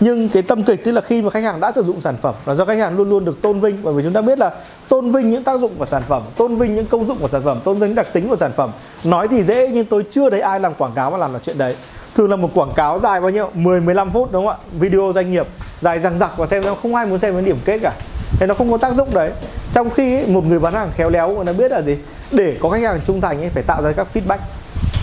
[0.00, 2.34] Nhưng cái tâm kịch, tức là khi mà khách hàng đã sử dụng sản phẩm,
[2.46, 4.50] là do khách hàng luôn luôn được tôn vinh, bởi vì chúng ta biết là
[4.88, 7.42] tôn vinh những tác dụng của sản phẩm, tôn vinh những công dụng của sản
[7.44, 8.70] phẩm, tôn vinh đặc tính của sản phẩm.
[9.04, 11.58] Nói thì dễ, nhưng tôi chưa thấy ai làm quảng cáo mà làm được chuyện
[11.58, 11.76] đấy.
[12.14, 13.50] Thường là một quảng cáo dài bao nhiêu?
[13.54, 14.64] 10 15 phút, đúng không ạ?
[14.72, 15.46] Video doanh nghiệp
[15.80, 17.92] dài dằng dặc và xem, không ai muốn xem đến điểm kết cả
[18.38, 19.30] thế nó không có tác dụng đấy.
[19.72, 21.96] Trong khi một người bán hàng khéo léo nó biết là gì?
[22.32, 24.38] Để có khách hàng trung thành ấy phải tạo ra các feedback.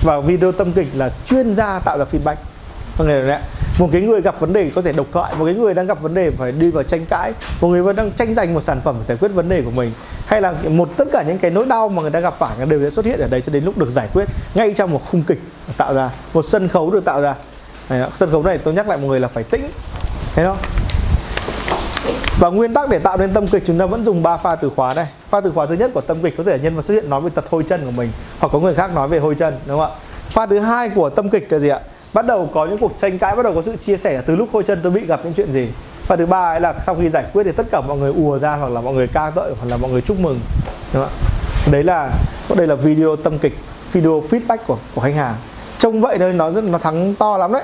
[0.03, 2.35] Và video tâm kịch là chuyên gia tạo ra feedback.
[2.97, 3.39] Mọi người đấy
[3.79, 6.01] một cái người gặp vấn đề có thể độc thoại một cái người đang gặp
[6.01, 8.81] vấn đề phải đi vào tranh cãi một người vẫn đang tranh giành một sản
[8.83, 9.91] phẩm để giải quyết vấn đề của mình.
[10.25, 12.81] Hay là một tất cả những cái nỗi đau mà người ta gặp phải đều
[12.81, 14.25] sẽ xuất hiện ở đây cho đến lúc được giải quyết
[14.55, 15.39] ngay trong một khung kịch
[15.77, 17.35] tạo ra một sân khấu được tạo ra.
[17.89, 19.69] Này, sân khấu này tôi nhắc lại mọi người là phải tĩnh.
[20.35, 20.57] Thấy không?
[22.39, 24.71] Và nguyên tắc để tạo nên tâm kịch, chúng ta vẫn dùng ba pha từ
[24.75, 25.07] khóa này.
[25.29, 27.21] Pha từ khóa thứ nhất của tâm kịch có thể nhân vật xuất hiện nói
[27.21, 29.79] về tật hôi chân của mình, hoặc có người khác nói về hôi chân, đúng
[29.79, 29.97] không ạ?
[30.29, 31.79] Pha thứ hai của tâm kịch là gì ạ?
[32.13, 34.49] Bắt đầu có những cuộc tranh cãi, bắt đầu có sự chia sẻ từ lúc
[34.53, 35.67] hôi chân tôi bị gặp những chuyện gì.
[36.07, 38.39] Và thứ ba ấy là sau khi giải quyết thì tất cả mọi người ùa
[38.39, 40.39] ra, hoặc là mọi người ca ngợi, hoặc là mọi người chúc mừng,
[40.93, 41.71] đúng không ạ?
[41.71, 42.11] Đấy là,
[42.55, 43.57] đây là video tâm kịch,
[43.91, 45.35] video feedback của của khách hàng.
[45.79, 47.63] Trông vậy thôi, nó rất, nó thắng to lắm đấy.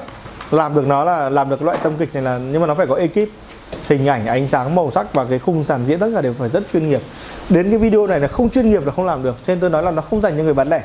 [0.51, 2.87] Làm được nó là, làm được loại tâm kịch này là, nhưng mà nó phải
[2.87, 3.29] có ekip
[3.87, 6.49] hình ảnh ánh sáng màu sắc và cái khung sàn diễn tất cả đều phải
[6.49, 7.01] rất chuyên nghiệp.
[7.49, 9.69] Đến cái video này là không chuyên nghiệp là không làm được cho nên tôi
[9.69, 10.81] nói là nó không dành cho người bán lẻ.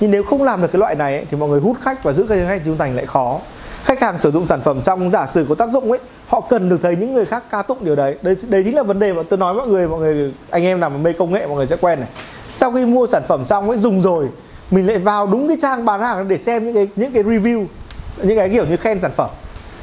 [0.00, 2.12] Nhưng nếu không làm được cái loại này ấy, thì mọi người hút khách và
[2.12, 3.40] giữ cái khách trung thành lại khó.
[3.84, 6.68] Khách hàng sử dụng sản phẩm xong giả sử có tác dụng ấy họ cần
[6.68, 8.16] được thấy những người khác ca tụng điều đấy.
[8.22, 10.80] Đấy, đấy chính là vấn đề mà tôi nói mọi người mọi người anh em
[10.80, 12.08] làm mê công nghệ mọi người sẽ quen này.
[12.52, 14.28] Sau khi mua sản phẩm xong ấy dùng rồi
[14.70, 17.66] mình lại vào đúng cái trang bán hàng để xem những cái những cái review
[18.22, 19.30] những cái kiểu như khen sản phẩm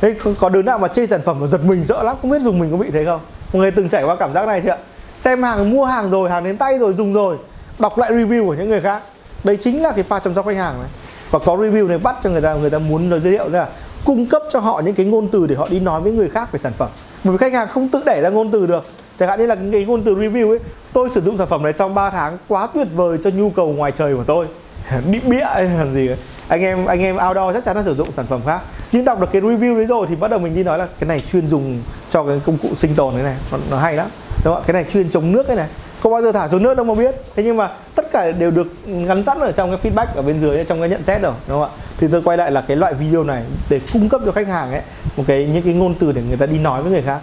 [0.02, 2.16] thế có đứa nào mà chê sản phẩm mà giật mình sợ lắm?
[2.22, 3.20] Không biết dùng mình có bị thế không?
[3.54, 4.78] Mọi người từng trải qua cảm giác này chưa
[5.18, 7.38] xem hàng, mua hàng rồi, hàng đến tay rồi, dùng rồi,
[7.80, 9.02] đọc lại review của những người khác.
[9.44, 10.90] Đây chính là cái pha chăm sóc khách hàng này.
[11.32, 13.68] Và có review này bắt cho người ta người ta muốn giới thiệu là
[14.06, 16.52] cung cấp cho họ những cái ngôn từ để họ đi nói với người khác
[16.52, 16.90] về sản phẩm.
[17.24, 18.86] Bởi vì khách hàng không tự đẻ ra ngôn từ được.
[19.20, 20.60] Chẳng hạn như là cái ngôn từ review ấy,
[20.94, 23.70] tôi sử dụng sản phẩm này sau 3 tháng, quá tuyệt vời cho nhu cầu
[23.70, 24.46] ngoài trời của tôi.
[25.12, 26.10] Đi bịa làm gì
[26.48, 28.62] anh em anh em outdoor chắc chắn là sử dụng sản phẩm khác.
[28.92, 31.08] Nhưng đọc được cái review đấy rồi thì bắt đầu mình đi nói là cái
[31.08, 33.36] này chuyên dùng cho cái công cụ sinh tồn đấy này.
[33.52, 34.08] Nó, nó hay lắm.
[34.44, 34.64] Đúng không?
[34.68, 35.68] cái này chuyên chống nước cái này.
[36.04, 37.16] Không bao giờ thả xuống nước đâu mà biết.
[37.36, 38.68] Thế nhưng mà tất cả đều được
[39.08, 41.60] gắn sẵn ở trong cái feedback ở bên dưới trong cái nhận xét rồi đúng
[41.60, 41.78] không ạ?
[41.98, 44.72] Thì tôi quay lại là cái loại video này để cung cấp cho khách hàng
[44.72, 44.82] ấy
[45.18, 47.20] một cái những cái ngôn từ để người ta đi nói với người khác.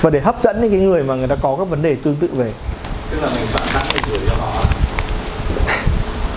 [0.00, 2.16] Và để hấp dẫn những cái người mà người ta có các vấn đề tương
[2.16, 2.52] tự về.
[3.10, 4.52] Tức là mình soạn sẵn để gửi cho họ.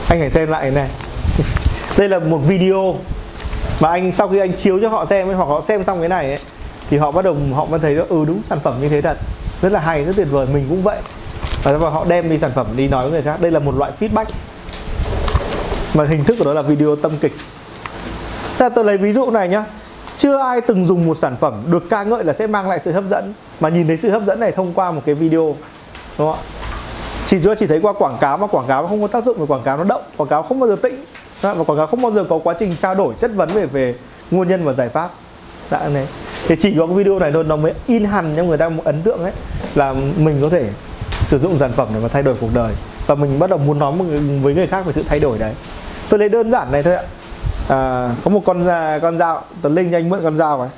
[0.09, 0.89] Anh hãy xem lại này
[1.97, 2.95] đây là một video
[3.79, 6.29] mà anh sau khi anh chiếu cho họ xem hoặc họ xem xong cái này
[6.29, 6.39] ấy,
[6.89, 9.17] thì họ bắt đầu họ mới thấy ừ đúng sản phẩm như thế thật.
[9.61, 10.97] Rất là hay rất tuyệt vời mình cũng vậy.
[11.63, 13.41] Và họ đem đi sản phẩm đi nói với người khác.
[13.41, 14.25] Đây là một loại feedback.
[15.93, 17.33] Mà hình thức của nó là video tâm kịch.
[18.57, 19.65] Ta tôi lấy ví dụ này nhá.
[20.17, 22.91] Chưa ai từng dùng một sản phẩm được ca ngợi là sẽ mang lại sự
[22.91, 23.33] hấp dẫn.
[23.59, 25.55] Mà nhìn thấy sự hấp dẫn này thông qua một cái video
[26.17, 26.39] đúng không ạ?
[27.25, 29.45] Chỉ cho chỉ thấy qua quảng cáo mà quảng cáo không có tác dụng về
[29.45, 31.05] quảng cáo nó động quảng cáo không bao giờ tĩnh.
[31.43, 33.65] Dạ, và quảng cáo không bao giờ có quá trình trao đổi chất vấn về
[33.65, 33.95] về
[34.31, 35.09] nguyên nhân và giải pháp.
[35.69, 36.07] Đã này.
[36.47, 38.83] Thì chỉ có cái video này thôi nó mới in hẳn cho người ta một
[38.85, 39.31] ấn tượng ấy
[39.75, 40.69] là mình có thể
[41.21, 42.73] sử dụng sản phẩm để mà thay đổi cuộc đời.
[43.07, 43.93] Và mình bắt đầu muốn nói
[44.41, 45.53] với người khác về sự thay đổi đấy.
[46.09, 47.03] Tôi lấy đơn giản này thôi ạ.
[47.69, 48.67] À, có một con
[49.01, 49.43] con dao.
[49.61, 50.69] Tuấn linh cho anh mượn con dao này.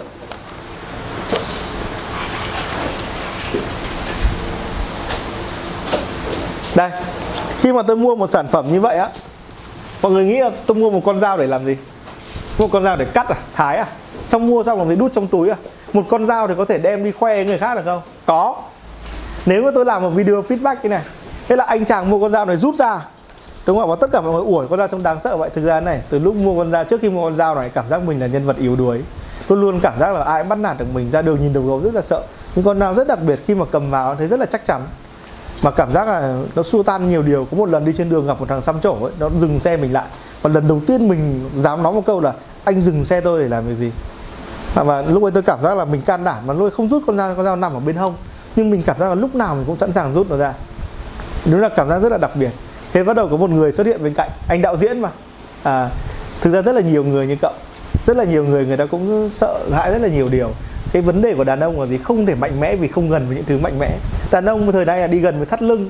[6.76, 6.92] Đây.
[7.60, 9.10] Khi mà tôi mua một sản phẩm như vậy á
[10.04, 11.78] mọi người nghĩ là tôi mua một con dao để làm gì?
[12.58, 13.36] Mua một con dao để cắt à?
[13.54, 13.88] Thái à?
[14.28, 15.56] Xong mua xong rồi đút trong túi à?
[15.94, 18.02] Một con dao thì có thể đem đi khoe với người khác được không?
[18.26, 18.56] Có.
[19.46, 21.02] Nếu mà tôi làm một video feedback như này,
[21.48, 23.02] thế là anh chàng mua con dao này rút ra.
[23.66, 23.96] Đúng không ạ?
[23.96, 25.50] Và tất cả mọi người ủi con dao trông đáng sợ vậy.
[25.50, 27.86] Thực ra này, từ lúc mua con dao, trước khi mua con dao này, cảm
[27.90, 29.02] giác mình là nhân vật yếu đuối.
[29.50, 31.80] Luôn luôn cảm giác là ai bắt nạt được mình ra đường nhìn đầu gấu
[31.80, 32.22] rất là sợ.
[32.56, 34.82] Nhưng con dao rất đặc biệt khi mà cầm vào, thấy rất là chắc chắn
[35.64, 37.46] mà cảm giác là nó xua tan nhiều điều.
[37.52, 39.78] Có một lần đi trên đường gặp một thằng xăm trổ ấy nó dừng xe
[39.78, 40.06] mình lại.
[40.42, 42.34] Và lần đầu tiên mình dám nói một câu là
[42.64, 43.92] anh dừng xe tôi để làm cái gì?
[44.74, 47.18] Và, lúc ấy tôi cảm giác là mình can đảm mà lúc không rút con
[47.18, 48.16] dao con dao nằm ở bên hông.
[48.56, 50.54] Nhưng mình cảm giác là lúc nào mình cũng sẵn sàng rút nó ra.
[51.46, 52.50] Đúng là cảm giác rất là đặc biệt.
[52.94, 54.30] Thế bắt đầu có một người xuất hiện bên cạnh.
[54.48, 55.10] Anh đạo diễn mà.
[55.64, 55.90] À,
[56.42, 57.54] thực ra rất là nhiều người như cậu.
[58.08, 60.50] Rất là nhiều người người ta cũng sợ hãi rất là nhiều điều
[60.94, 61.98] cái vấn đề của đàn ông là gì?
[61.98, 63.98] Không thể mạnh mẽ vì không gần với những thứ mạnh mẽ.
[64.32, 65.90] Đàn ông thời nay là đi gần với thắt lưng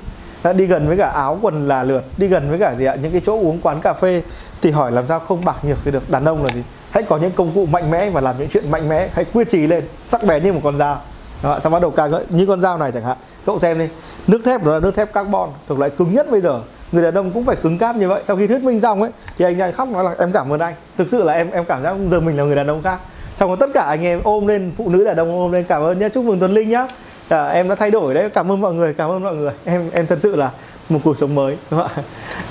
[0.56, 2.96] đi gần với cả áo quần là lượt đi gần với cả gì ạ?
[3.02, 4.22] Những cái chỗ uống quán cà phê.
[4.62, 6.10] Thì hỏi làm sao không bạc nhược cái được?
[6.10, 6.64] Đàn ông là gì?
[6.92, 9.10] Hãy có những công cụ mạnh mẽ và làm những chuyện mạnh mẽ.
[9.14, 11.02] Hãy quyết trí lên sắc bén như một con dao.
[11.44, 12.26] Đó, xong bắt đầu ca ngợi.
[12.30, 13.18] Như con dao này chẳng hạn.
[13.46, 13.88] Cậu xem đi.
[14.28, 16.62] Nước thép đó là nước thép carbon thuộc loại cứng nhất bây giờ.
[16.92, 18.22] Người đàn ông cũng phải cứng cáp như vậy.
[18.28, 20.60] Sau khi thuyết minh xong ấy thì anh ấy khóc nói là em cảm ơn
[20.60, 20.74] anh.
[20.98, 23.00] Thực sự là em em cảm giác giờ mình là người đàn ông khác
[23.36, 25.82] xong rồi tất cả anh em ôm lên phụ nữ đàn ông ôm lên cảm
[25.82, 26.88] ơn nhé chúc mừng tuấn linh nhá.
[27.30, 29.52] À, em đã thay đổi đấy cảm ơn mọi người cảm ơn mọi người.
[29.66, 30.52] Em em thật sự là
[30.90, 32.04] một cuộc sống mới đúng không ạ?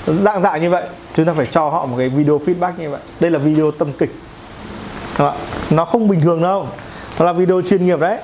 [0.07, 0.83] Dạng dạng như vậy
[1.15, 2.99] chúng ta phải cho họ một cái video feedback như vậy.
[3.19, 4.11] Đây là video tâm kịch
[5.17, 5.33] đúng không ạ?
[5.69, 6.67] Nó không bình thường đâu.
[7.19, 8.17] Nó là video chuyên nghiệp đấy.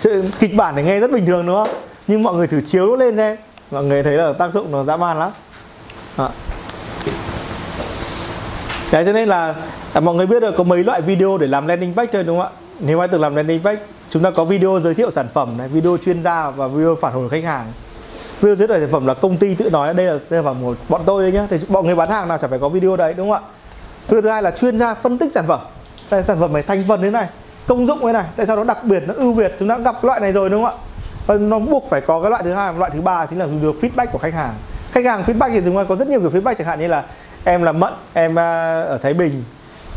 [0.00, 1.68] Chứ, kịch bản này nghe rất bình thường đúng không?
[2.06, 3.36] Nhưng mọi người thử chiếu nó lên xem.
[3.70, 5.30] Mọi người thấy là tác dụng nó dã man lắm.
[6.16, 6.28] Ạ
[8.92, 9.54] Đấy cho nên là
[9.92, 12.38] à, mọi người biết được có mấy loại video để làm landing page thôi đúng
[12.38, 12.52] không ạ?
[12.80, 13.80] Nếu ai từng làm landing page,
[14.10, 17.12] chúng ta có video giới thiệu sản phẩm này, video chuyên gia và video phản
[17.12, 17.66] hồi khách hàng.
[18.40, 20.74] Video giới thiệu sản phẩm là công ty tự nói đây là sản phẩm của
[20.88, 21.46] bọn tôi đấy nhá.
[21.50, 23.50] Thì bọn người bán hàng nào chẳng phải có video đấy đúng không ạ?
[24.08, 25.60] Thứ hai là chuyên gia phân tích sản phẩm.
[26.08, 27.28] tại sản phẩm này thành phần thế này,
[27.66, 30.04] công dụng thế này, tại sao nó đặc biệt, nó ưu việt, chúng ta gặp
[30.04, 30.82] loại này rồi đúng không ạ?
[31.26, 33.72] Và nó buộc phải có cái loại thứ hai, loại thứ ba chính là video
[33.72, 34.54] feedback của khách hàng
[34.94, 37.04] khách hàng feedback thì chúng ta có rất nhiều kiểu feedback chẳng hạn như là
[37.44, 39.44] em là mận em à, ở thái bình.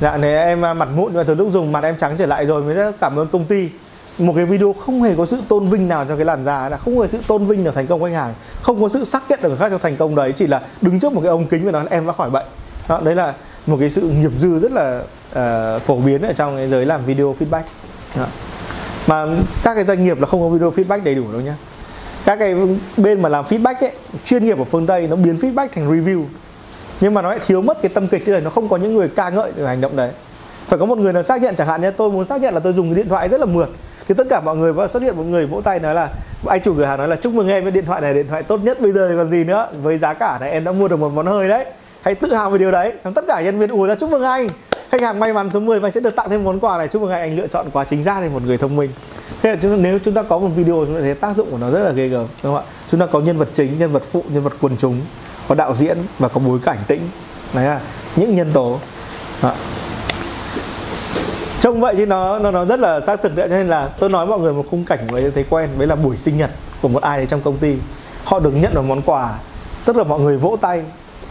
[0.01, 2.45] Dạ này em à, mặt mụn và từ lúc dùng mặt em trắng trở lại
[2.45, 3.69] rồi mới cảm ơn công ty.
[4.17, 6.77] Một cái video không hề có sự tôn vinh nào cho cái làn da là
[6.77, 9.23] không hề sự tôn vinh nào thành công của khách hàng không có sự xác
[9.29, 11.65] nhận được khác cho thành công đấy chỉ là đứng trước một cái ống kính
[11.65, 12.45] và nói em đã khỏi bệnh.
[12.87, 13.33] Đó, đấy là
[13.65, 17.05] một cái sự nghiệp dư rất là uh, phổ biến ở trong cái giới làm
[17.05, 17.61] video feedback.
[18.15, 18.25] Đó.
[19.07, 19.25] mà
[19.63, 21.55] các cái doanh nghiệp là không có video feedback đầy đủ đâu nhá.
[22.25, 22.55] Các cái
[22.97, 23.91] bên mà làm feedback ấy
[24.25, 26.23] chuyên nghiệp ở phương tây nó biến feedback thành review
[26.99, 29.09] nhưng mà nó lại thiếu mất cái tâm kịch đấy nó không có những người
[29.15, 30.11] ca ngợi về hành động đấy.
[30.67, 32.59] Phải có một người nào xác nhận chẳng hạn như tôi muốn xác nhận là
[32.59, 33.69] tôi dùng cái điện thoại rất là mượt.
[34.07, 36.09] Thì tất cả mọi người và xuất hiện một người vỗ tay nói là
[36.45, 38.43] anh chủ cửa hàng nói là chúc mừng em với điện thoại này điện thoại
[38.43, 39.67] tốt nhất bây giờ thì còn gì nữa.
[39.81, 41.65] Với giá cả này em đã mua được một món hơi đấy.
[42.01, 42.93] Hãy tự hào về điều đấy.
[43.03, 44.47] Trong tất cả nhân viên ủi là chúc mừng anh.
[44.89, 46.87] Khách hàng may mắn số 10 và sẽ được tặng thêm món quà này.
[46.87, 48.89] Chúc mừng anh anh lựa chọn quá chính xác thì một người thông minh.
[49.41, 51.57] Thế là chúng, nếu chúng ta có một video chúng ta thấy tác dụng của
[51.57, 52.71] nó rất là ghê gớm đúng không ạ?
[52.87, 54.99] Chúng ta có nhân vật chính nhân vật phụ nhân vật quần chúng
[55.47, 57.09] có đạo diễn và có bối cảnh tĩnh
[57.53, 57.81] đấy là
[58.15, 58.79] những nhân tố.
[59.43, 59.53] Đó.
[61.59, 64.09] trông vậy chứ nó nó nó rất là xác thực đấy cho nên là tôi
[64.09, 66.87] nói mọi người một khung cảnh mà thấy quen với là buổi sinh nhật của
[66.87, 67.75] một ai đấy trong công ty.
[68.23, 69.33] Họ được nhận một món quà
[69.85, 70.83] tức là mọi người vỗ tay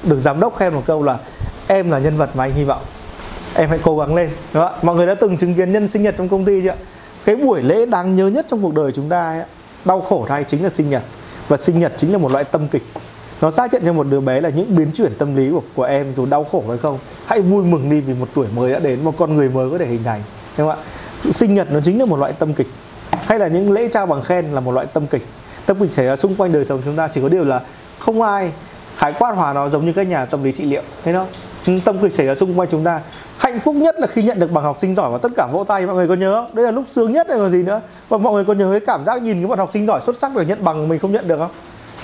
[0.03, 1.19] được giám đốc khen một câu là
[1.67, 2.83] em là nhân vật mà anh hy vọng
[3.55, 4.31] em hãy cố gắng lên.
[4.53, 4.79] Đúng không?
[4.83, 6.75] mọi người đã từng chứng kiến nhân sinh nhật trong công ty chưa
[7.27, 9.45] cái buổi lễ đáng nhớ nhất trong cuộc đời chúng ta ấy,
[9.85, 11.03] đau khổ thay chính là sinh nhật.
[11.49, 12.83] Và sinh nhật chính là một loại tâm kịch
[13.41, 15.83] nó xác nhận cho một đứa bé là những biến chuyển tâm lý của, của
[15.83, 16.99] em dù đau khổ hay không.
[17.27, 19.79] Hãy vui mừng đi vì một tuổi mới đã đến một con người mới có
[19.79, 20.23] thể hình thành.
[20.59, 21.31] Đúng không ạ?
[21.31, 22.67] Sinh nhật nó chính là một loại tâm kịch.
[23.11, 25.27] Hay là những lễ trao bằng khen là một loại tâm kịch.
[25.67, 27.61] Tâm kịch xảy ra xung quanh đời sống chúng ta chỉ có điều là
[27.99, 28.51] không ai
[28.97, 30.83] khái quát hòa nó giống như các nhà tâm lý trị liệu.
[31.05, 31.27] Thấy không?
[31.67, 33.01] Ừ, tâm kịch xảy ra xung quanh chúng ta.
[33.39, 35.65] Hạnh phúc nhất là khi nhận được bằng học sinh giỏi và tất cả vỗ
[35.65, 35.87] tay.
[35.87, 36.55] Mọi người có nhớ không?
[36.55, 37.81] Đây là lúc sướng nhất hay còn gì nữa?
[38.09, 40.17] Và mọi người có nhớ cái cảm giác nhìn cái bạn học sinh giỏi xuất
[40.17, 41.51] sắc được nhận bằng mình không nhận được không?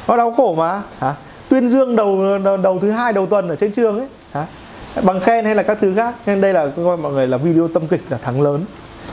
[0.08, 0.82] Nó đau khổ mà.
[1.00, 1.14] Hả?
[1.48, 4.08] Tuyên dương đầu đầu, đầu thứ hai đầu tuần ở trên trường ấy.
[4.32, 4.46] Hả?
[5.02, 6.14] Bằng khen hay là các thứ khác.
[6.26, 8.64] Nên đây là coi mọi người là video tâm kịch là thắng lớn.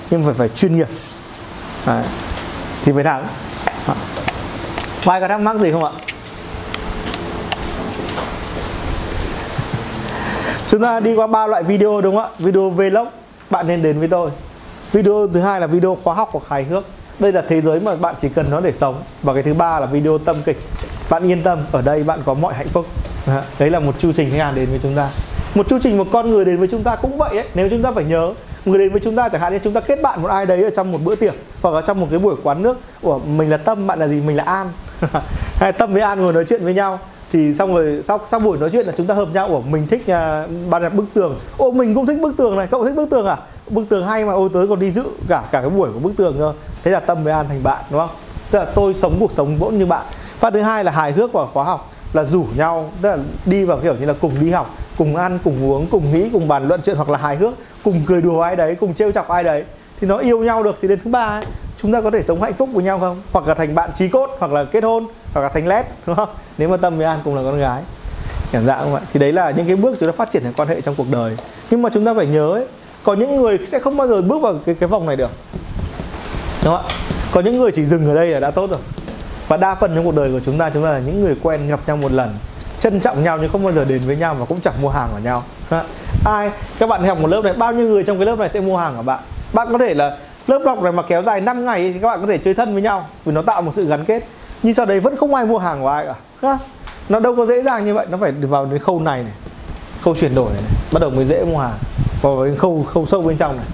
[0.09, 0.87] Nhưng phải phải chuyên nghiệp.
[1.85, 2.03] À,
[2.83, 3.27] thì mới thắng.
[5.05, 5.91] Ai có thắc mắc gì không ạ?
[10.67, 12.29] Chúng ta đi qua ba loại video đúng không ạ?
[12.39, 13.07] Video vlog.
[13.49, 14.29] Bạn nên đến với tôi.
[14.91, 16.83] Video thứ hai là video khóa học hoặc hài hước
[17.19, 18.95] đây là thế giới mà bạn chỉ cần nó để sống.
[19.23, 20.57] Và cái thứ ba là video tâm kịch.
[21.09, 22.85] Bạn yên tâm ở đây bạn có mọi hạnh phúc.
[23.59, 25.09] Đấy là một chu trình khách hàng đến với chúng ta.
[25.55, 27.47] Một chu trình một con người đến với chúng ta cũng vậy ấy.
[27.53, 28.33] Nếu chúng ta phải nhớ
[28.65, 30.63] người đến với chúng ta chẳng hạn như chúng ta kết bạn một ai đấy
[30.63, 33.49] ở trong một bữa tiệc hoặc là trong một cái buổi quán nước của mình
[33.49, 34.21] là tâm bạn là gì?
[34.21, 34.71] Mình là an.
[35.55, 36.99] Hay tâm với an ngồi nói chuyện với nhau
[37.31, 39.87] thì xong rồi sau sau buổi nói chuyện là chúng ta hợp nhau của mình
[39.87, 41.39] thích nhà, bạn là bức tường.
[41.57, 43.37] Ô mình cũng thích bức tường này cậu thích bức tường à?
[43.69, 46.13] Bức tường hay mà ôi tới còn đi dự cả cả cái buổi của bức
[46.17, 46.53] tường thôi.
[46.83, 48.09] Thế là tâm với an thành bạn đúng không?
[48.51, 50.05] Tức là tôi sống cuộc sống vẫn như bạn.
[50.25, 53.65] Phát thứ hai là hài hước và khóa học là rủ nhau tức là đi
[53.65, 56.67] vào kiểu như là cùng đi học cùng ăn cùng uống cùng nghĩ cùng bàn
[56.67, 57.53] luận chuyện hoặc là hài hước
[57.83, 59.63] cùng cười đùa ai đấy cùng trêu chọc ai đấy.
[60.01, 61.45] Thì nó yêu nhau được thì đến thứ ba ấy,
[61.77, 63.21] chúng ta có thể sống hạnh phúc với nhau không?
[63.31, 66.15] Hoặc là thành bạn trí cốt hoặc là kết hôn hoặc là thành lét đúng
[66.15, 66.29] không?
[66.57, 67.81] Nếu mà tâm với an cùng là con gái.
[68.51, 70.53] Cảm dạng không ạ thì đấy là những cái bước chúng ta phát triển thành
[70.53, 71.37] quan hệ trong cuộc đời.
[71.71, 72.65] Nhưng mà chúng ta phải nhớ ấy,
[73.03, 75.31] có những người sẽ không bao giờ bước vào cái cái vòng này được.
[76.63, 76.95] Đúng không ạ?
[77.31, 78.79] Có những người chỉ dừng ở đây là đã tốt rồi.
[79.47, 81.67] Và đa phần trong cuộc đời của chúng ta chúng ta là những người quen
[81.67, 82.35] gặp nhau một lần
[82.79, 85.09] trân trọng nhau nhưng không bao giờ đến với nhau và cũng chẳng mua hàng
[85.13, 85.43] của nhau.
[85.71, 85.89] Đúng không
[86.25, 86.31] ạ?
[86.31, 88.59] ai các bạn học một lớp này bao nhiêu người trong cái lớp này sẽ
[88.61, 89.19] mua hàng của bạn?
[89.53, 92.21] Bạn có thể là lớp học này mà kéo dài 5 ngày thì các bạn
[92.21, 94.23] có thể chơi thân với nhau vì nó tạo một sự gắn kết.
[94.63, 96.15] Nhưng sau đấy vẫn không ai mua hàng của ai cả.
[96.41, 96.59] Đúng không?
[97.09, 99.33] nó đâu có dễ dàng như vậy nó phải vào đến khâu này này
[100.01, 100.71] khâu chuyển đổi này, này.
[100.93, 101.77] bắt đầu mới dễ mua hàng
[102.21, 103.65] vào đến khâu khâu sâu bên trong này.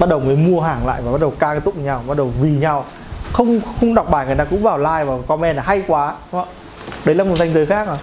[0.00, 2.32] Bắt đầu mới mua hàng lại và bắt đầu ca cái tụng nhau bắt đầu
[2.40, 2.84] vì nhau.
[3.32, 6.40] Không không đọc bài người ta cũng vào like và comment là hay quá đúng
[6.40, 6.54] không?
[7.04, 7.96] đấy là một danh giới khác rồi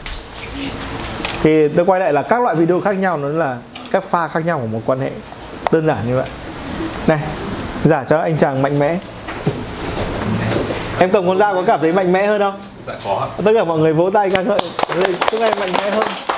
[1.43, 3.57] thì tôi quay lại là các loại video khác nhau nó là
[3.91, 5.11] các pha khác nhau của một quan hệ.
[5.71, 6.27] Đơn giản như vậy.
[7.07, 7.19] Này
[7.83, 8.97] giả cho anh chàng mạnh mẽ.
[10.99, 12.59] Em cầm con dao có cảm thấy mạnh mẽ hơn không?
[12.87, 14.59] Dạ có tất cả mọi người vỗ tay ca ngợi.
[15.31, 16.28] Chúc em mạnh mẽ hơn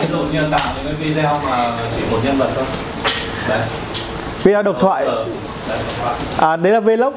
[0.00, 2.64] ví dụ như tạo những cái video mà chỉ một nhân vật thôi.
[3.48, 3.60] Đấy.
[4.42, 5.04] Video độc thoại.
[5.04, 5.26] Ờ,
[6.38, 7.14] à đấy là vlog.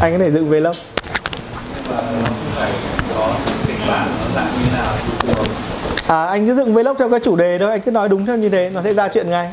[0.00, 0.76] Anh có thể dựng vlog.
[6.06, 7.70] À anh cứ dựng vlog theo cái chủ đề thôi.
[7.70, 9.50] Anh cứ nói đúng theo như thế nó sẽ ra chuyện ngay.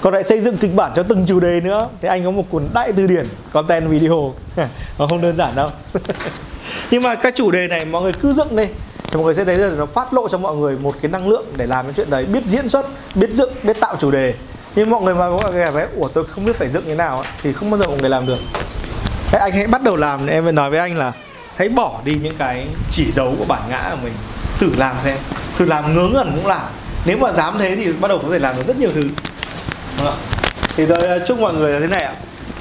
[0.00, 1.88] Còn lại xây dựng kịch bản cho từng chủ đề nữa.
[2.02, 4.34] Thì anh có một cuốn đại từ điển content video.
[4.98, 5.70] Nó không đơn giản đâu.
[6.90, 8.64] Nhưng mà các chủ đề này mọi người cứ dựng đi
[9.10, 11.28] thì mọi người sẽ thấy là nó phát lộ cho mọi người một cái năng
[11.28, 12.24] lượng để làm cái chuyện đấy.
[12.24, 14.34] Biết diễn xuất biết dựng biết tạo chủ đề.
[14.74, 17.18] Nhưng mọi người mà có cái vẻ ủa tôi không biết phải dựng như nào
[17.18, 18.38] ấy, thì không bao giờ mọi người làm được.
[19.30, 21.12] Thế anh hãy bắt đầu làm em mới nói với anh là
[21.56, 24.12] hãy bỏ đi những cái chỉ dấu của bản ngã của mình.
[24.58, 25.16] Thử làm xem.
[25.58, 26.66] Thử làm ngớ ngẩn cũng làm.
[27.04, 29.02] Nếu mà dám thế thì bắt đầu có thể làm được rất nhiều thứ.
[29.98, 30.18] Đúng không
[30.76, 32.14] thì tôi à, chúc mọi người là thế này ạ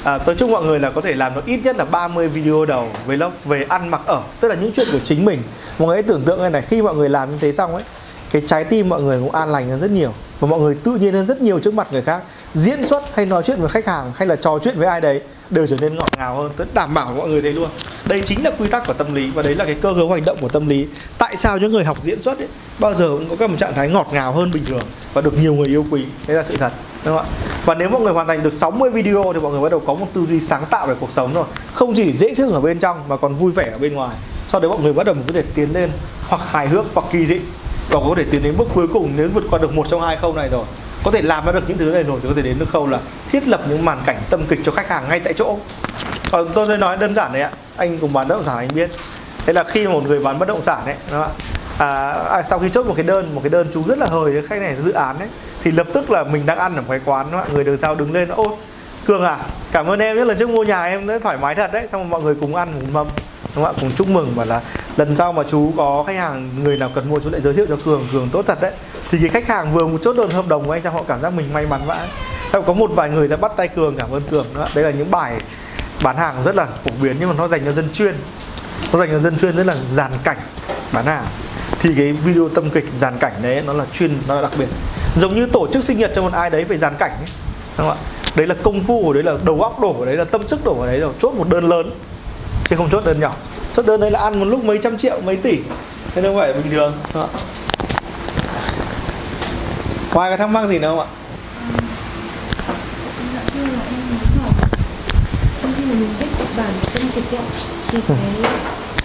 [0.03, 2.65] à, tôi chúc mọi người là có thể làm được ít nhất là 30 video
[2.65, 5.39] đầu vlog về ăn mặc ở tức là những chuyện của chính mình.
[5.79, 7.83] Mọi người hãy tưởng tượng này này khi mọi người làm như thế xong ấy
[8.31, 10.13] cái trái tim mọi người cũng an lành hơn rất nhiều.
[10.39, 12.21] Và mọi người tự nhiên hơn rất nhiều trước mặt người khác.
[12.53, 15.21] Diễn xuất hay nói chuyện với khách hàng hay là trò chuyện với ai đấy
[15.49, 17.69] đều trở nên ngọt ngào hơn tôi đảm bảo mọi người thấy luôn.
[18.05, 20.25] Đây chính là quy tắc của tâm lý và đấy là cái cơ cấu hành
[20.25, 20.87] động của tâm lý.
[21.17, 22.47] Tại sao những người học diễn xuất ấy,
[22.79, 24.83] bao giờ cũng có cái một trạng thái ngọt ngào hơn bình thường
[25.13, 26.03] và được nhiều người yêu quý?
[26.27, 26.71] Đấy là sự thật
[27.05, 27.31] đúng không ạ?
[27.65, 29.93] Và nếu mọi người hoàn thành được 60 video thì mọi người bắt đầu có
[29.93, 31.45] một tư duy sáng tạo về cuộc sống rồi.
[31.73, 34.15] Không chỉ dễ thương ở bên trong mà còn vui vẻ ở bên ngoài.
[34.49, 35.89] Sau đấy mọi người bắt đầu có thể tiến lên
[36.27, 37.39] hoặc hài hước hoặc kỳ dị
[37.89, 40.17] và có thể tiến đến bước cuối cùng nếu vượt qua được một trong hai
[40.17, 40.65] khâu này rồi
[41.03, 42.87] có thể làm ra được những thứ này rồi thì có thể đến được khâu
[42.87, 42.99] là
[43.31, 45.57] thiết lập những màn cảnh tâm kịch cho khách hàng ngay tại chỗ.
[46.31, 47.51] Còn tôi đây nói đơn giản đấy ạ.
[47.77, 48.89] Anh cùng bán bất động sản anh biết.
[49.45, 51.29] Thế là khi một người bán bất động sản ấy đó ạ?
[51.77, 54.33] À, à, sau khi chốt một cái đơn một cái đơn chú rất là hời
[54.33, 55.27] với khách này dự án ấy
[55.63, 57.45] thì lập tức là mình đang ăn ở một cái quán đó, ạ?
[57.53, 58.57] Người đường sau đứng lên ô
[59.05, 59.37] cường à
[59.71, 61.87] cảm ơn em rất là trước mua nhà em rất thoải mái thật đấy.
[61.91, 63.07] Xong rồi mọi người cùng ăn cùng mâm
[63.55, 63.79] đúng không ạ?
[63.81, 64.61] Cùng chúc mừng và là
[64.97, 67.65] lần sau mà chú có khách hàng người nào cần mua chú lại giới thiệu
[67.69, 68.71] cho cường cường tốt thật đấy
[69.11, 71.21] thì cái khách hàng vừa một chốt đơn hợp đồng của anh xong họ cảm
[71.21, 72.07] giác mình may mắn vãi.
[72.53, 74.91] Xong có một vài người đã bắt tay cường, cảm ơn cường đó đấy là
[74.91, 75.41] những bài
[76.03, 78.15] bán hàng rất là phổ biến nhưng mà nó dành cho dân chuyên.
[78.93, 80.37] Nó dành cho dân chuyên rất là dàn cảnh
[80.91, 81.25] bán hàng.
[81.79, 84.67] Thì cái video tâm kịch dàn cảnh đấy nó là chuyên, nó là đặc biệt.
[85.21, 87.29] Giống như tổ chức sinh nhật cho một ai đấy phải dàn cảnh ấy.
[87.77, 88.03] đúng không ạ?
[88.35, 90.65] Đấy là công phu của đấy là đầu óc đổ của đấy là tâm sức
[90.65, 91.91] đổ của đấy rồi chốt một đơn lớn.
[92.69, 93.35] Chứ không chốt đơn nhỏ.
[93.73, 95.59] Chốt đơn đấy là ăn một lúc mấy trăm triệu, mấy tỷ.
[96.15, 97.41] Thế đâu phải bình thường, đúng không ạ?
[100.13, 101.07] Ngoài có thắc mắc gì nữa không ạ?
[105.61, 107.45] Trong khi mà mình viết kịch bản tâm kịch ấy,
[107.87, 108.17] thì cái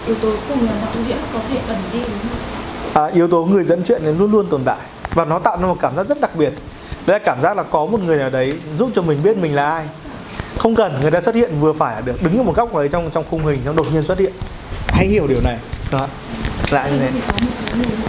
[0.05, 2.29] yếu tố cùng là đạo diễn có thể ẩn đi đúng
[2.93, 3.03] không?
[3.03, 4.77] à, yếu tố người dẫn chuyện này luôn luôn tồn tại.
[5.13, 6.53] Và nó tạo ra một cảm giác rất đặc biệt.
[7.05, 9.55] Đấy là cảm giác là có một người nào đấy giúp cho mình biết mình
[9.55, 9.85] là ai.
[10.57, 12.23] Không cần người ta xuất hiện vừa phải là được.
[12.23, 14.33] Đứng ở một góc nào đấy trong trong khung hình nó đột nhiên xuất hiện.
[14.87, 15.57] Hãy hiểu điều này.
[15.91, 16.07] Đó
[16.71, 17.09] là như thế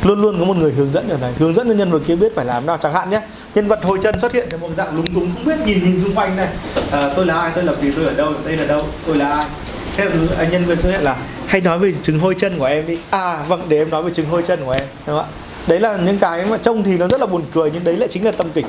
[0.03, 1.33] luôn luôn có một người hướng dẫn ở này.
[1.39, 2.79] Hướng dẫn cho nhân vật kia biết phải làm nào.
[2.81, 3.21] Chẳng hạn nhé
[3.55, 6.01] nhân vật hồi chân xuất hiện trong một dạng lúng túng không biết nhìn nhìn
[6.03, 6.49] xung quanh này.
[6.93, 9.29] À, tôi là ai tôi là gì tôi ở đâu đây là đâu tôi là
[9.29, 9.47] ai?
[9.95, 12.65] Thế là anh nhân viên xuất hiện là hay nói về chứng hôi chân của
[12.65, 12.99] em đi.
[13.11, 14.85] À vâng để em nói về chứng hôi chân của em.
[15.07, 15.33] Đúng không ạ?
[15.67, 18.09] Đấy là những cái mà trông thì nó rất là buồn cười nhưng đấy lại
[18.13, 18.67] chính là tâm kịch.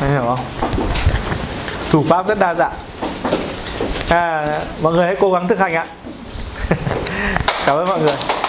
[0.00, 0.38] Đấy, hiểu không?
[1.90, 2.72] Thủ pháp rất đa dạng.
[4.08, 4.46] À
[4.82, 5.86] mọi người hãy cố gắng thực hành ạ.
[7.66, 8.39] cảm ơn mọi người